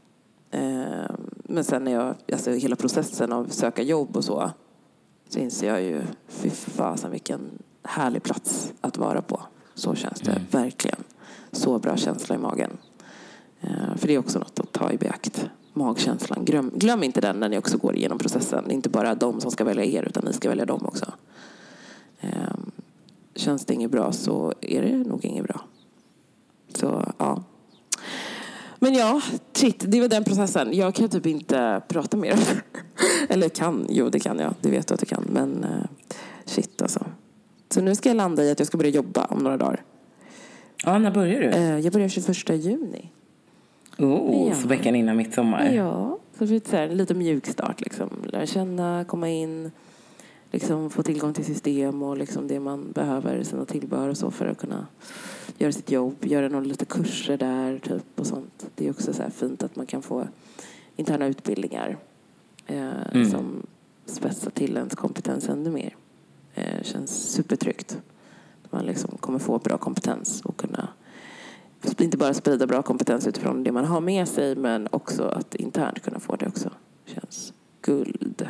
Eh, 0.52 1.16
men 1.44 1.64
sen 1.64 1.84
när 1.84 1.92
jag, 1.92 2.16
alltså 2.32 2.52
hela 2.52 2.76
processen 2.76 3.32
av 3.34 3.48
söka 3.50 3.82
jobb 3.82 4.18
och 4.18 4.24
så, 4.24 4.52
så 5.30 5.40
inser 5.40 5.68
jag 5.68 5.82
ju, 5.82 6.02
fy 6.28 6.50
fasen 6.50 7.12
vilken 7.12 7.42
härlig 7.84 8.24
plats 8.24 8.74
att 8.82 8.98
vara 8.98 9.22
på. 9.22 9.42
Så 9.76 9.96
känns 9.96 10.22
det 10.22 10.42
verkligen. 10.52 11.04
Så 11.52 11.80
bra 11.80 11.98
känsla 11.98 12.36
i 12.36 12.38
magen. 12.38 12.78
Eh, 13.64 13.96
för 13.96 14.08
det 14.08 14.14
är 14.14 14.18
också 14.18 14.40
något 14.40 14.60
att 14.60 14.72
ta 14.72 14.92
i 14.92 14.98
beakt. 14.98 15.50
Magkänslan. 15.74 16.46
Glöm, 16.46 16.72
glöm 16.76 17.04
inte 17.04 17.22
den 17.22 17.40
när 17.40 17.50
ni 17.50 17.58
också 17.58 17.78
går 17.78 17.96
igenom 17.96 18.18
processen. 18.18 18.64
Det 18.68 18.72
är 18.72 18.76
inte 18.76 18.90
bara 18.90 19.16
de 19.16 19.42
som 19.42 19.52
ska 19.52 19.64
välja 19.64 19.84
er, 19.86 20.04
utan 20.04 20.26
ni 20.26 20.34
ska 20.34 20.50
välja 20.50 20.66
dem 20.66 20.86
också. 20.86 21.06
Eh, 22.20 22.30
känns 23.36 23.66
det 23.66 23.74
inget 23.74 23.92
bra 23.92 24.12
så 24.12 24.54
är 24.62 24.82
det 24.82 24.98
nog 24.98 25.26
inget 25.26 25.44
bra. 25.44 25.62
Så, 26.76 27.14
ja. 27.18 27.44
Men 28.80 28.94
ja, 28.94 29.22
shit, 29.54 29.84
det 29.88 30.02
var 30.02 30.08
den 30.08 30.24
processen. 30.24 30.74
Jag 30.74 30.96
kan 30.96 31.10
typ 31.10 31.26
inte 31.26 31.82
prata 31.88 32.18
mer. 32.18 32.40
Eller 33.30 33.50
kan, 33.50 33.86
jo 33.90 34.10
det 34.10 34.20
kan 34.20 34.40
jag. 34.40 34.54
Det 34.62 34.70
vet 34.70 34.88
du 34.88 34.94
att 34.94 35.02
jag 35.02 35.10
kan. 35.10 35.24
Men 35.30 35.64
eh, 35.64 35.86
shit 36.46 36.82
alltså. 36.82 37.06
Så 37.70 37.82
nu 37.82 37.96
ska 37.96 38.10
jag 38.10 38.16
landa 38.16 38.44
i 38.44 38.52
att 38.52 38.60
jag 38.60 38.68
ska 38.68 38.78
börja 38.78 38.90
jobba 38.90 39.26
om 39.26 39.40
några 39.40 39.58
dagar. 39.58 39.84
Ja, 40.84 41.00
när 41.00 41.12
börjar 41.12 41.42
du? 41.42 41.48
Eh, 41.48 41.80
Jag 41.80 41.94
börjar 41.94 42.08
21 42.08 42.50
juni. 42.66 43.13
Oh, 43.98 44.50
ja. 44.50 44.56
så 44.56 44.68
veckan 44.68 44.96
innan 44.96 45.18
midsommar. 45.18 45.66
Ja, 45.66 46.20
så 46.38 46.46
det 46.46 46.68
så 46.68 46.76
här, 46.76 46.90
lite 46.90 47.14
mjuk 47.14 47.48
start. 47.48 47.82
Liksom. 47.82 48.10
Lära 48.26 48.46
känna, 48.46 49.06
komma 49.08 49.30
in, 49.30 49.72
liksom, 50.52 50.90
få 50.90 51.04
tillgång 51.04 51.34
till 51.34 51.46
system 51.46 52.04
och 52.04 52.18
liksom 52.18 52.48
det 52.48 52.60
man 52.60 52.92
behöver, 52.92 53.44
sina 53.44 53.66
tillbehör 53.66 54.10
och 54.10 54.18
så 54.18 54.32
för 54.32 54.48
att 54.48 54.58
kunna 54.58 54.88
göra 55.58 55.72
sitt 55.72 55.92
jobb. 55.92 56.16
Göra 56.22 56.48
några 56.48 56.66
lite 56.66 56.86
kurser 56.86 57.38
där 57.38 57.80
typ 57.80 58.20
och 58.20 58.28
sånt. 58.28 58.66
Det 58.76 58.88
är 58.88 58.92
också 58.92 59.14
så 59.14 59.24
fint 59.36 59.64
att 59.64 59.76
man 59.76 59.86
kan 59.86 60.02
få 60.02 60.28
interna 60.96 61.28
utbildningar 61.28 61.98
eh, 62.68 63.24
som 63.32 63.66
spetsar 64.06 64.52
till 64.52 64.78
ens 64.78 64.96
kompetens 64.96 65.50
ännu 65.50 65.70
mer. 65.70 65.96
Eh, 66.56 66.84
känns 66.84 67.32
supertryggt. 67.32 67.98
Man 68.70 68.86
liksom 68.86 69.18
kommer 69.18 69.40
få 69.40 69.60
bra 69.60 69.78
kompetens 69.78 70.42
och 70.42 70.58
kunna 70.58 70.88
inte 72.02 72.18
bara 72.18 72.34
sprida 72.34 72.68
bra 72.68 72.82
kompetens 72.82 73.28
utifrån 73.28 73.64
det 73.64 73.72
man 73.72 73.86
har 73.86 74.02
med 74.02 74.28
sig 74.28 74.56
men 74.56 74.88
också 74.92 75.24
att 75.24 75.56
internt 75.56 76.04
kunna 76.04 76.20
få 76.20 76.36
det 76.36 76.48
också. 76.48 76.70
Känns 77.06 77.54
guld. 77.82 78.48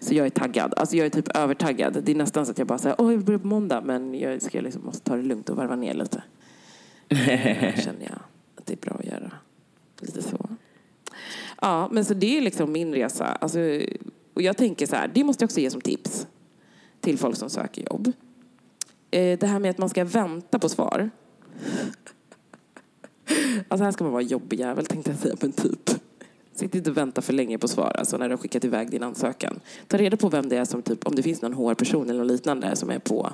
Så 0.00 0.14
jag 0.14 0.26
är 0.26 0.30
taggad. 0.30 0.74
Alltså 0.76 0.96
jag 0.96 1.06
är 1.06 1.10
typ 1.10 1.36
övertaggad. 1.36 2.02
Det 2.04 2.12
är 2.12 2.16
nästan 2.16 2.46
så 2.46 2.52
att 2.52 2.58
jag 2.58 2.66
bara 2.66 2.78
säger 2.78 3.00
åh 3.00 3.10
jag 3.10 3.16
vill 3.16 3.26
börja 3.26 3.38
på 3.38 3.46
måndag 3.46 3.80
men 3.84 4.14
jag 4.14 4.42
ska 4.42 4.60
liksom 4.60 4.84
måste 4.84 5.04
ta 5.10 5.16
det 5.16 5.22
lugnt 5.22 5.48
och 5.48 5.56
varva 5.56 5.76
ner 5.76 5.94
lite. 5.94 6.22
Eh, 7.08 7.80
känner 7.80 8.02
jag 8.02 8.18
att 8.56 8.66
det 8.66 8.72
är 8.72 8.76
bra 8.76 8.96
att 8.98 9.04
göra. 9.04 9.30
Lite 10.00 10.22
så. 10.22 10.48
Ja, 11.60 11.88
men 11.92 12.04
så 12.04 12.14
det 12.14 12.38
är 12.38 12.42
liksom 12.42 12.72
min 12.72 12.94
resa. 12.94 13.24
Alltså, 13.24 13.58
och 14.34 14.42
jag 14.42 14.56
tänker 14.56 14.86
så 14.86 14.96
här, 14.96 15.10
det 15.14 15.24
måste 15.24 15.42
jag 15.42 15.46
också 15.46 15.60
ge 15.60 15.70
som 15.70 15.80
tips 15.80 16.26
till 17.00 17.18
folk 17.18 17.36
som 17.36 17.50
söker 17.50 17.82
jobb. 17.90 18.12
Eh, 19.10 19.38
Det 19.38 19.46
här 19.46 19.58
med 19.58 19.70
att 19.70 19.78
man 19.78 19.88
ska 19.88 20.04
vänta 20.04 20.58
på 20.58 20.68
svar. 20.68 21.10
Alltså 23.68 23.84
här 23.84 23.92
ska 23.92 24.04
man 24.04 24.12
vara 24.12 24.22
jobbig 24.22 24.60
jävel 24.60 24.86
tänkte 24.86 25.10
jag 25.10 25.20
säga, 25.20 25.36
men 25.40 25.52
typ. 25.52 25.90
Sitt 26.54 26.74
inte 26.74 26.90
och 26.90 26.96
vänta 26.96 27.22
för 27.22 27.32
länge 27.32 27.58
på 27.58 27.68
svar, 27.68 27.92
alltså 27.98 28.16
när 28.16 28.28
du 28.28 28.32
har 28.32 28.38
skickat 28.38 28.64
iväg 28.64 28.90
din 28.90 29.02
ansökan. 29.02 29.60
Ta 29.86 29.96
reda 29.96 30.16
på 30.16 30.28
vem 30.28 30.48
det 30.48 30.56
är 30.56 30.64
som, 30.64 30.82
typ, 30.82 31.06
om 31.06 31.14
det 31.14 31.22
finns 31.22 31.42
någon 31.42 31.54
HR-person 31.54 32.10
eller 32.10 32.20
något 32.20 32.32
liknande 32.32 32.76
som 32.76 32.90
är 32.90 32.98
på, 32.98 33.32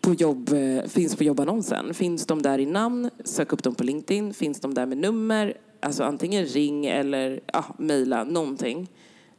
på 0.00 0.14
jobb, 0.14 0.52
eh, 0.52 0.84
finns 0.84 1.16
på 1.16 1.24
jobbannonsen. 1.24 1.94
Finns 1.94 2.26
de 2.26 2.42
där 2.42 2.58
i 2.58 2.66
namn, 2.66 3.10
sök 3.24 3.52
upp 3.52 3.62
dem 3.62 3.74
på 3.74 3.84
LinkedIn. 3.84 4.34
Finns 4.34 4.60
de 4.60 4.74
där 4.74 4.86
med 4.86 4.98
nummer, 4.98 5.56
alltså 5.80 6.04
antingen 6.04 6.44
ring 6.44 6.86
eller 6.86 7.40
ja, 7.52 7.64
mejla 7.78 8.24
någonting. 8.24 8.88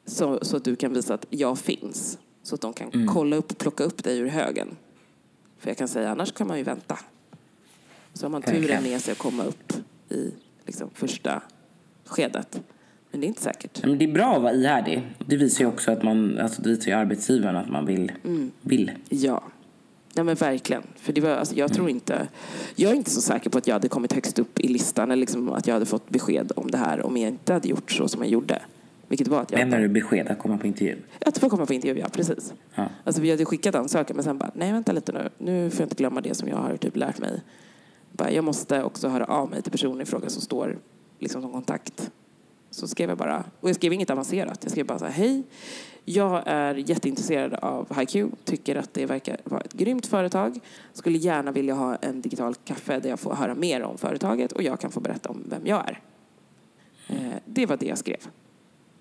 Så, 0.05 0.39
så 0.41 0.57
att 0.57 0.63
du 0.63 0.75
kan 0.75 0.93
visa 0.93 1.13
att 1.13 1.25
jag 1.29 1.59
finns. 1.59 2.17
Så 2.43 2.55
att 2.55 2.61
de 2.61 2.73
kan 2.73 3.07
kolla 3.07 3.35
upp, 3.35 3.57
plocka 3.57 3.83
upp 3.83 4.03
dig 4.03 4.17
ur 4.17 4.27
högen. 4.27 4.67
För 5.59 5.69
jag 5.69 5.77
kan 5.77 5.87
säga, 5.87 6.11
annars 6.11 6.31
kan 6.31 6.47
man 6.47 6.57
ju 6.57 6.63
vänta. 6.63 6.99
Så 8.13 8.25
har 8.25 8.29
man 8.29 8.41
turen 8.41 8.83
med 8.83 9.01
sig 9.01 9.11
att 9.11 9.17
komma 9.17 9.43
upp 9.43 9.73
i 10.09 10.31
liksom, 10.65 10.89
första 10.93 11.41
skedet. 12.05 12.61
Men 13.11 13.21
det 13.21 13.25
är 13.25 13.27
inte 13.27 13.41
säkert. 13.41 13.85
Men 13.85 13.97
det 13.97 14.05
är 14.05 14.11
bra 14.11 14.35
att 14.35 14.41
vara 14.41 14.53
ihärdig. 14.53 15.01
Det 15.27 15.37
visar 15.37 15.63
ju 15.63 15.67
också 15.67 15.91
att 15.91 16.03
man, 16.03 16.37
alltså 16.39 16.61
det 16.61 16.69
visar 16.69 16.91
ju 16.91 16.97
arbetsgivaren 16.97 17.55
att 17.55 17.69
man 17.69 17.85
vill. 17.85 18.11
vill. 18.61 18.91
Ja. 19.09 19.43
Ja 20.13 20.23
men 20.23 20.35
verkligen. 20.35 20.83
För 20.95 21.13
det 21.13 21.21
var, 21.21 21.29
alltså, 21.29 21.55
jag 21.55 21.73
tror 21.73 21.89
inte... 21.89 22.27
Jag 22.75 22.91
är 22.91 22.95
inte 22.95 23.09
så 23.09 23.21
säker 23.21 23.49
på 23.49 23.57
att 23.57 23.67
jag 23.67 23.75
hade 23.75 23.87
kommit 23.87 24.13
högst 24.13 24.39
upp 24.39 24.59
i 24.59 24.67
listan 24.67 25.11
eller 25.11 25.19
liksom 25.19 25.49
att 25.49 25.67
jag 25.67 25.73
hade 25.73 25.85
fått 25.85 26.09
besked 26.09 26.51
om 26.55 26.71
det 26.71 26.77
här 26.77 27.05
om 27.05 27.17
jag 27.17 27.29
inte 27.29 27.53
hade 27.53 27.67
gjort 27.67 27.91
så 27.91 28.07
som 28.07 28.21
jag 28.21 28.31
gjorde. 28.31 28.61
Vilket 29.07 29.27
var 29.27 29.41
att 29.41 29.51
jag... 29.51 29.59
Lämnar 29.59 29.79
du 29.79 29.87
besked 29.87 30.27
att 30.27 30.39
komma 30.39 30.57
på 30.57 30.67
intervju? 30.67 30.97
Att 31.25 31.37
få 31.37 31.49
komma 31.49 31.65
på 31.65 31.73
intervju, 31.73 31.99
ja 31.99 32.07
precis. 32.11 32.53
Ja. 32.75 32.87
Alltså 33.03 33.21
vi 33.21 33.31
hade 33.31 33.45
skickat 33.45 33.75
ansökan 33.75 34.15
men 34.15 34.23
sen 34.23 34.37
bara, 34.37 34.51
nej 34.55 34.71
vänta 34.71 34.91
lite 34.91 35.11
nu. 35.11 35.29
Nu 35.37 35.69
får 35.69 35.79
jag 35.81 35.85
inte 35.85 35.95
glömma 35.95 36.21
det 36.21 36.35
som 36.35 36.47
jag 36.47 36.57
har 36.57 36.77
typ 36.77 36.95
lärt 36.95 37.19
mig. 37.19 37.41
Bara, 38.17 38.31
jag 38.31 38.43
måste 38.43 38.83
också 38.83 39.07
höra 39.07 39.25
av 39.25 39.49
mig 39.49 39.61
till 39.61 39.71
personen 39.71 40.01
i 40.01 40.05
fråga 40.05 40.29
som 40.29 40.41
står 40.41 40.77
liksom 41.19 41.41
som 41.41 41.51
kontakt. 41.51 42.11
Så 42.69 42.87
skrev 42.87 43.09
jag 43.09 43.17
bara, 43.17 43.43
och 43.59 43.69
jag 43.69 43.75
skrev 43.75 43.93
inget 43.93 44.09
avancerat. 44.09 44.59
Jag 44.61 44.71
skrev 44.71 44.85
bara 44.85 44.99
så 44.99 45.05
här, 45.05 45.11
hej. 45.11 45.43
Jag 46.05 46.43
är 46.45 46.75
jätteintresserad 46.75 47.53
av 47.53 47.95
HiQ. 47.99 48.31
Tycker 48.43 48.75
att 48.75 48.93
det 48.93 49.05
verkar 49.05 49.37
vara 49.43 49.61
ett 49.61 49.73
grymt 49.73 50.05
företag. 50.05 50.59
Skulle 50.93 51.17
gärna 51.17 51.51
vilja 51.51 51.73
ha 51.73 51.95
en 51.95 52.21
digital 52.21 52.55
kaffe 52.55 52.99
där 52.99 53.09
jag 53.09 53.19
får 53.19 53.33
höra 53.35 53.55
mer 53.55 53.83
om 53.83 53.97
företaget 53.97 54.51
och 54.51 54.63
jag 54.63 54.79
kan 54.79 54.91
få 54.91 54.99
berätta 54.99 55.29
om 55.29 55.43
vem 55.49 55.67
jag 55.67 55.89
är. 55.89 55.99
Eh, 57.07 57.33
det 57.45 57.65
var 57.65 57.77
det 57.77 57.85
jag 57.85 57.97
skrev. 57.97 58.27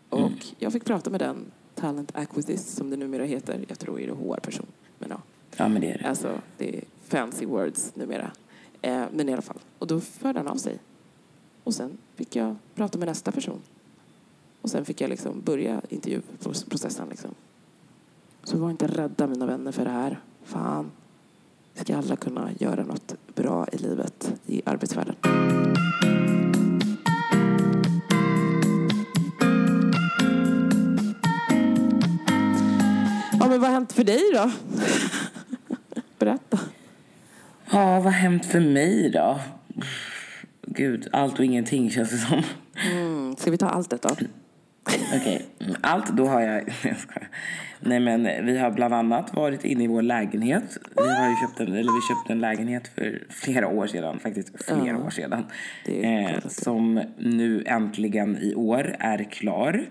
Och 0.09 0.47
jag 0.59 0.73
fick 0.73 0.85
prata 0.85 1.11
med 1.11 1.21
den 1.21 1.45
talent 1.75 2.17
acquisition 2.17 2.59
som 2.59 2.91
det 2.91 2.97
numera 2.97 3.25
heter. 3.25 3.65
Jag 3.69 3.79
tror 3.79 3.97
det 3.99 4.05
är 4.05 4.13
HR-person. 4.13 4.67
Men 4.99 5.11
ja, 5.11 5.21
Ja, 5.57 5.69
men 5.69 5.81
det 5.81 5.91
är 5.91 5.99
det. 5.99 6.09
alltså 6.09 6.29
det 6.59 6.77
är 6.77 6.85
fancy 7.09 7.47
words 7.47 7.93
numera. 7.97 8.31
Eh, 8.83 9.05
men 9.13 9.29
i 9.29 9.33
alla 9.33 9.43
fall. 9.43 9.59
Och 9.79 9.87
då 9.87 10.01
förde 10.01 10.39
han 10.39 10.49
av 10.49 10.57
sig. 10.57 10.79
Och 11.65 11.75
sen 11.75 11.99
fick 12.15 12.37
jag 12.37 12.57
prata 12.75 12.99
med 12.99 13.09
nästa 13.09 13.33
person. 13.33 13.61
Och 14.61 14.71
sen 14.71 14.85
fick 14.85 15.01
jag 15.01 15.11
liksom 15.11 15.41
börja 15.41 15.83
intervjuprocessen. 15.89 17.09
Liksom. 17.09 17.31
Så 18.45 18.59
var 18.59 18.71
inte 18.71 18.87
rädda 18.87 19.27
mina 19.27 19.47
vänner 19.47 19.73
för 19.73 19.85
det 19.85 19.91
här. 19.91 20.21
Fan. 20.45 20.91
Vi 21.75 21.81
ska 21.81 21.97
alla 21.97 22.17
kunna 22.17 22.51
göra 22.59 22.85
något 22.85 23.15
bra 23.35 23.67
i 23.73 23.79
livet, 23.79 24.35
i 24.47 24.63
arbetsvärlden. 24.65 25.15
Ja, 33.41 33.49
men 33.49 33.61
vad 33.61 33.61
har 33.61 33.75
hänt 33.75 33.93
för 33.93 34.05
dig 34.05 34.23
då? 34.35 34.51
Berätta. 36.19 36.59
Ja, 37.73 37.95
vad 37.95 38.05
har 38.05 38.11
hänt 38.11 38.47
för 38.47 38.61
mig 38.61 39.11
då? 39.11 39.41
Gud, 40.67 41.09
allt 41.13 41.39
och 41.39 41.45
ingenting 41.45 41.91
känns 41.91 42.11
det 42.11 42.17
som. 42.17 42.43
Mm, 42.93 43.37
ska 43.37 43.51
vi 43.51 43.59
ta 43.59 43.69
allt 43.69 43.91
detta? 43.91 44.17
Okej, 45.15 45.47
mm, 45.61 45.77
allt 45.81 46.17
då 46.17 46.27
har 46.27 46.41
jag... 46.41 46.65
Nej 47.81 48.01
men 48.01 48.47
vi 48.47 48.59
har 48.59 48.71
bland 48.71 48.95
annat 48.95 49.35
varit 49.35 49.65
inne 49.65 49.85
i 49.85 49.87
vår 49.87 50.03
lägenhet. 50.03 50.79
Vi 50.97 51.09
har 51.09 51.29
ju 51.29 51.37
köpt 51.37 51.61
en, 51.61 51.67
eller 51.67 51.93
vi 51.93 52.17
köpte 52.17 52.33
en 52.33 52.41
lägenhet 52.41 52.89
för 52.89 53.23
flera 53.31 53.69
år 53.69 53.87
sedan, 53.87 54.19
faktiskt 54.19 54.65
flera 54.65 54.97
år 54.97 55.11
sedan. 55.11 55.45
Eh, 55.85 56.49
som 56.49 57.03
nu 57.19 57.65
äntligen 57.67 58.37
i 58.37 58.55
år 58.55 58.97
är 58.99 59.25
klar. 59.25 59.85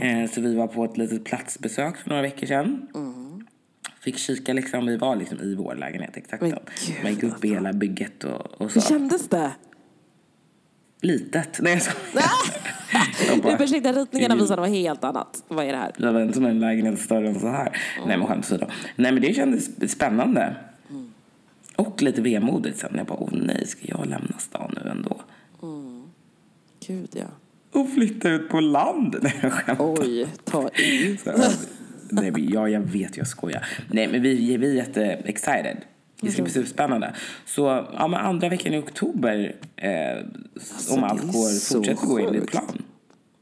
Eh, 0.00 0.30
så 0.30 0.40
vi 0.40 0.54
var 0.54 0.66
på 0.66 0.84
ett 0.84 0.96
litet 0.96 1.24
platsbesök 1.24 1.96
för 1.96 2.08
några 2.08 2.22
veckor 2.22 2.46
sedan. 2.46 2.88
Fick 4.00 4.18
kika 4.18 4.52
liksom, 4.52 4.86
vi 4.86 4.96
var 4.96 5.16
liksom 5.16 5.40
i 5.40 5.54
vår 5.54 5.74
lägenhet 5.74 6.16
exakt. 6.16 6.42
Men 6.42 6.50
då. 6.50 6.58
gud, 6.86 6.96
Man 7.02 7.12
gick 7.12 7.22
upp 7.22 7.44
i 7.44 7.48
hela 7.48 7.72
bygget 7.72 8.24
och, 8.24 8.60
och 8.62 8.70
så. 8.70 8.80
Hur 8.80 8.86
kändes 8.88 9.28
det? 9.28 9.50
Litet. 11.00 11.58
Nej 11.62 11.72
jag 11.72 11.82
skojar. 11.82 13.42
Bara- 13.42 13.56
Du 13.56 13.64
ursäkta, 13.64 13.92
ritningarna 13.92 14.34
visade 14.36 14.62
något 14.62 14.70
helt 14.70 15.04
annat. 15.04 15.44
Vad 15.48 15.64
är 15.64 15.72
det 15.72 15.78
här? 15.78 15.92
Det 15.98 16.12
var 16.12 16.20
inte 16.20 16.34
som 16.34 16.44
en 16.46 16.60
lägenhet 16.60 17.00
större 17.00 17.28
än 17.28 17.40
så 17.40 17.48
här. 17.48 17.76
Nej 18.06 18.16
men 18.18 18.26
skämt 18.26 18.44
åsido. 18.44 18.66
Nej 18.96 19.12
men 19.12 19.22
det 19.22 19.34
kändes 19.34 19.92
spännande. 19.92 20.56
Och 21.76 22.02
lite 22.02 22.20
vemodigt 22.22 22.78
sen. 22.78 22.92
Jag 22.96 23.06
bara, 23.06 23.18
åh 23.18 23.28
nej, 23.32 23.66
ska 23.66 23.80
jag 23.88 24.06
lämna 24.06 24.38
stan 24.38 24.74
nu 24.84 24.90
ändå? 24.90 25.20
Gud, 26.86 27.08
ja. 27.12 27.24
Och 27.80 27.90
flytta 27.90 28.28
ut 28.30 28.48
på 28.48 28.60
land? 28.60 29.16
Nej 29.22 29.38
jag 29.42 29.52
skämtar. 29.52 29.84
Oj, 30.02 30.26
ta 30.44 30.68
i. 30.68 31.18
Nej, 32.10 32.32
ja, 32.52 32.68
jag 32.68 32.80
vet, 32.80 33.16
jag 33.16 33.26
skojar. 33.26 33.66
Nej, 33.90 34.08
men 34.08 34.22
vi, 34.22 34.56
vi 34.56 34.70
är 34.70 34.74
jätte-excited. 34.74 35.76
Det 36.20 36.30
ska 36.30 36.42
bli 36.42 36.52
superspännande. 36.52 37.14
Så 37.46 37.86
ja, 37.98 38.08
men 38.08 38.20
andra 38.20 38.48
veckan 38.48 38.74
i 38.74 38.78
oktober, 38.78 39.56
eh, 39.76 39.88
om 40.90 41.00
det 41.00 41.06
är 41.06 41.10
allt 41.10 41.22
går, 41.22 41.74
fortsätter 41.74 42.06
gå 42.06 42.18
enligt 42.18 42.46
plan. 42.46 42.82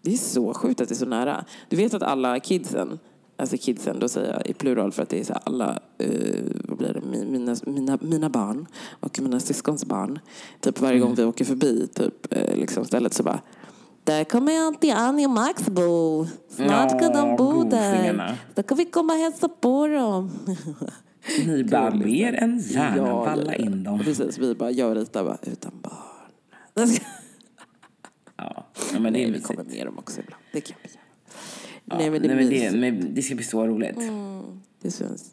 Det 0.02 0.12
är 0.12 0.16
så 0.16 0.54
sjukt 0.54 0.80
att 0.80 0.88
det 0.88 0.94
är 0.94 0.96
så 0.96 1.06
nära. 1.06 1.44
Du 1.68 1.76
vet 1.76 1.94
att 1.94 2.02
alla 2.02 2.40
kidsen, 2.40 2.98
alltså 3.36 3.56
kidsen, 3.60 3.98
då 3.98 4.08
säger 4.08 4.32
jag 4.32 4.46
i 4.46 4.54
plural 4.54 4.92
för 4.92 5.02
att 5.02 5.08
det 5.08 5.20
är 5.20 5.24
så 5.24 5.32
alla, 5.32 5.78
eh, 5.98 6.10
vad 6.64 6.78
blir 6.78 6.92
det, 6.92 7.00
Mi- 7.00 7.30
mina, 7.30 7.56
mina, 7.66 7.98
mina 8.02 8.28
barn 8.30 8.66
och 9.00 9.20
mina 9.20 9.40
syskons 9.40 9.84
barn. 9.84 10.18
Typ 10.60 10.80
varje 10.80 10.98
gång 10.98 11.14
vi 11.14 11.24
åker 11.24 11.44
förbi 11.44 11.88
typ, 11.94 12.32
eh, 12.32 12.56
liksom 12.56 12.84
stället 12.84 13.14
så 13.14 13.22
bara 13.22 13.40
där 14.06 14.24
kommer 14.24 14.66
Auntie 14.66 14.94
Annie 14.94 15.26
och 15.26 15.30
Max 15.30 15.66
bo. 15.66 16.26
Snart 16.48 16.90
ska 16.90 17.08
de 17.08 17.36
bo 17.36 17.64
där. 17.64 18.36
Då 18.54 18.62
kan 18.62 18.78
vi 18.78 18.84
komma 18.84 19.12
och 19.12 19.18
hälsa 19.18 19.48
på 19.48 19.86
dem. 19.86 20.30
Ni 21.46 21.64
bara 21.64 21.94
mer 21.94 22.32
än 22.32 22.58
gärna 22.58 22.96
Ja, 22.96 23.24
valla 23.24 23.54
in 23.54 23.82
dem. 23.82 23.98
Precis, 23.98 24.38
vi 24.38 24.54
bara, 24.54 24.70
jag 24.70 24.90
och 24.90 24.96
Rita 24.96 25.24
bara, 25.24 25.38
utan 25.42 25.72
barn. 25.82 26.88
Ja, 28.36 28.66
men 28.92 29.02
det 29.02 29.08
är 29.08 29.10
Nej, 29.10 29.30
vi 29.30 29.40
kommer 29.40 29.64
med 29.64 29.86
dem 29.86 29.98
också 29.98 30.20
ibland. 30.20 30.42
Det 30.52 30.60
kan 30.60 30.76
vi 30.82 30.88
göra. 30.88 31.00
Ja, 31.84 31.96
Nej, 31.98 32.10
men 32.10 32.22
det, 32.22 32.28
nej, 32.28 32.36
men 32.36 32.48
det, 32.48 32.92
men 32.92 33.14
det 33.14 33.22
ska 33.22 33.34
bli 33.34 33.44
så 33.44 33.66
roligt. 33.66 33.98
Det 34.80 34.90
känns 34.98 35.32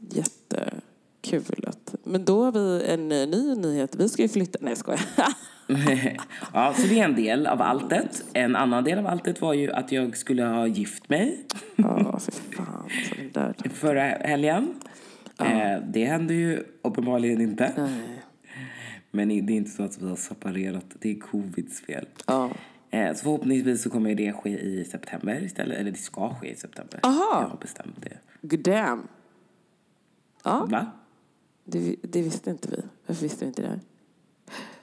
jättekul. 1.33 1.65
Att, 1.67 1.95
men 2.03 2.25
då 2.25 2.43
har 2.43 2.51
vi 2.51 2.85
en 2.87 3.11
eh, 3.11 3.27
ny 3.27 3.55
nyhet. 3.55 3.95
Vi 3.95 4.09
ska 4.09 4.21
ju 4.21 4.29
flytta. 4.29 4.59
Nej, 4.61 4.75
jag 4.87 4.99
ja, 6.53 6.73
så 6.77 6.87
det 6.87 6.99
är 6.99 7.03
en 7.05 7.15
del 7.15 7.47
av 7.47 7.61
alltet. 7.61 8.23
En 8.33 8.55
annan 8.55 8.83
del 8.83 8.99
av 8.99 9.07
alltet 9.07 9.41
var 9.41 9.53
ju 9.53 9.71
att 9.71 9.91
jag 9.91 10.17
skulle 10.17 10.43
ha 10.43 10.67
gift 10.67 11.09
mig 11.09 11.45
Ja, 11.75 12.19
för 12.19 12.31
fan. 12.31 12.89
Där. 13.33 13.55
förra 13.73 14.01
helgen. 14.01 14.73
Eh, 15.39 15.81
det 15.87 16.05
hände 16.05 16.33
ju 16.33 16.63
uppenbarligen 16.81 17.41
inte. 17.41 17.73
Nej. 17.77 18.23
Men 19.11 19.29
det 19.29 19.53
är 19.53 19.57
inte 19.57 19.71
så 19.71 19.83
att 19.83 20.01
vi 20.01 20.09
har 20.09 20.15
separerat. 20.15 20.85
Det 20.99 21.11
är 21.11 21.19
covids 21.19 21.81
fel. 21.81 22.05
Ja. 22.27 22.49
Eh, 22.91 23.13
så 23.13 23.23
förhoppningsvis 23.23 23.81
så 23.81 23.89
kommer 23.89 24.15
det 24.15 24.33
ske 24.33 24.59
i 24.59 24.85
september 24.85 25.43
istället. 25.43 25.77
Eller 25.77 25.91
det 25.91 25.97
ska 25.97 26.35
ske 26.35 26.51
i 26.51 26.55
september. 26.55 26.99
Aha. 27.03 27.41
Jag 27.41 27.49
har 27.49 27.57
bestämt 27.61 27.95
det. 28.01 28.17
Good 28.41 28.59
damn. 28.59 29.07
Ja, 30.43 30.67
Va? 30.69 30.91
Det, 31.63 31.95
det 32.01 32.21
visste 32.21 32.49
inte 32.49 32.69
vi. 32.69 32.81
Varför 33.05 33.23
visste 33.23 33.45
vi 33.45 33.47
inte 33.47 33.61
det? 33.61 33.79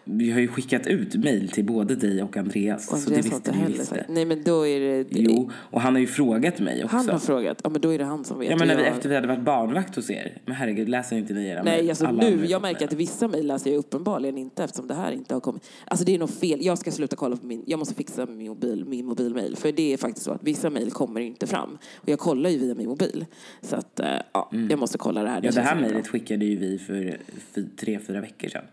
Vi 0.05 0.31
har 0.31 0.41
ju 0.41 0.49
skickat 0.49 0.87
ut 0.87 1.15
mejl 1.15 1.49
till 1.49 1.65
både 1.65 1.95
dig 1.95 2.23
och 2.23 2.37
Andreas. 2.37 2.93
Och 2.93 2.99
så 2.99 3.11
det 3.11 3.17
Andreas 3.17 3.35
visste 3.37 3.53
heller 3.53 3.69
visste. 3.79 3.87
sagt. 3.87 4.09
Nej, 4.09 4.25
men 4.25 4.43
då 4.43 4.67
är 4.67 4.81
det... 4.81 5.05
det 5.05 5.09
Jo, 5.11 5.51
och 5.55 5.81
han 5.81 5.95
har 5.95 6.01
ju 6.01 6.07
frågat 6.07 6.61
mig 6.61 6.85
också. 6.85 6.97
Han 6.97 7.09
har 7.09 7.19
frågat. 7.19 7.61
Ja, 7.65 7.71
men 7.71 7.81
då 7.81 7.95
är 7.95 7.99
det 7.99 8.05
han 8.05 8.25
som 8.25 8.39
vet. 8.39 8.51
Ja 8.51 8.57
men 8.57 8.69
när 8.69 8.77
vi, 8.77 8.83
jag- 8.83 8.93
efter 8.93 9.09
vi 9.09 9.15
hade 9.15 9.29
varit 9.29 9.43
barnvakt 9.45 9.97
hos 9.97 10.11
er. 10.11 10.39
Men 10.45 10.55
herregud, 10.55 10.89
läser 10.89 11.17
inte 11.17 11.33
ni 11.35 11.47
era 11.47 11.63
Nej, 11.63 11.89
alltså 11.89 12.07
Alla 12.07 12.23
nu, 12.23 12.47
jag 12.47 12.63
märker 12.63 12.85
att 12.85 12.93
vissa 12.93 13.29
mejl 13.29 13.47
läser 13.47 13.71
jag 13.71 13.79
uppenbarligen 13.79 14.39
inte 14.39 14.65
eftersom 14.65 14.87
det 14.87 14.95
här 14.95 15.13
inte 15.13 15.35
har 15.35 15.41
kommit. 15.41 15.71
Alltså 15.85 16.05
det 16.05 16.15
är 16.15 16.19
nog 16.19 16.31
fel. 16.31 16.65
Jag 16.65 16.79
ska 16.79 16.91
sluta 16.91 17.17
kolla 17.17 17.37
på 17.37 17.47
min, 17.47 17.65
jag 17.67 17.79
måste 17.79 17.95
fixa 17.95 18.27
min 18.27 18.49
mobil, 18.49 18.85
min 18.85 19.07
mobilmail. 19.07 19.57
För 19.57 19.73
det 19.73 19.93
är 19.93 19.97
faktiskt 19.97 20.25
så 20.25 20.33
att 20.33 20.43
vissa 20.45 20.71
mejl 20.71 20.91
kommer 20.91 21.21
inte 21.21 21.47
fram. 21.47 21.79
Och 21.97 22.09
jag 22.09 22.19
kollar 22.19 22.51
ju 22.51 22.59
via 22.59 22.75
min 22.75 22.89
mobil. 22.89 23.27
Så 23.63 23.77
att, 23.77 24.01
eh, 24.01 24.07
ja, 24.33 24.51
jag 24.71 24.79
måste 24.79 24.99
kolla 24.99 25.23
det 25.23 25.29
här. 25.29 25.39
Mm. 25.39 25.47
Ja, 25.47 25.63
det 25.63 25.69
här 25.69 25.81
mejlet 25.81 26.09
skickade 26.09 26.45
ju 26.45 26.57
vi 26.57 26.79
för 26.79 27.19
fy, 27.55 27.65
tre, 27.77 27.99
fyra 28.07 28.21
veckor 28.21 28.49
sedan. 28.49 28.65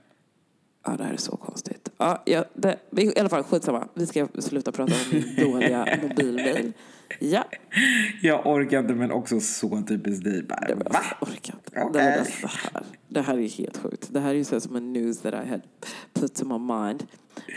Ja, 0.87 0.97
det 0.97 1.03
här 1.03 1.13
är 1.13 1.17
så 1.17 1.37
konstigt. 1.37 1.89
Ja, 1.97 2.23
ja, 2.25 2.45
det, 2.53 2.77
I 2.91 3.19
alla 3.19 3.29
fall, 3.29 3.43
skitsamma. 3.43 3.87
Vi 3.93 4.05
ska 4.05 4.27
sluta 4.39 4.71
prata 4.71 4.93
om 4.93 4.99
min 5.11 5.35
dåliga 5.35 5.97
mobilmail. 6.01 6.73
Ja, 7.19 7.45
Jag 8.21 8.47
orkar 8.47 8.79
inte 8.79 8.93
men 8.93 9.11
också 9.11 9.39
så 9.39 9.83
typiskt 9.87 10.23
dig. 10.23 10.43
Bara, 10.43 10.67
jag 10.69 10.77
orkar 11.19 11.53
inte. 11.53 11.71
Det, 11.73 11.83
var 11.83 11.91
det, 11.93 11.99
här. 12.73 12.83
Det 13.09 13.21
här 13.21 13.37
är 13.37 13.49
helt 13.49 13.77
sjukt. 13.77 14.09
Det 14.13 14.19
här 14.19 14.29
är 14.29 14.33
ju 14.33 14.43
så 14.43 14.59
som 14.59 14.75
en 14.75 14.93
news 14.93 15.17
that 15.17 15.33
I 15.33 15.49
had 15.49 15.61
put 16.13 16.35
to 16.35 16.45
my 16.45 16.73
mind. 16.73 17.03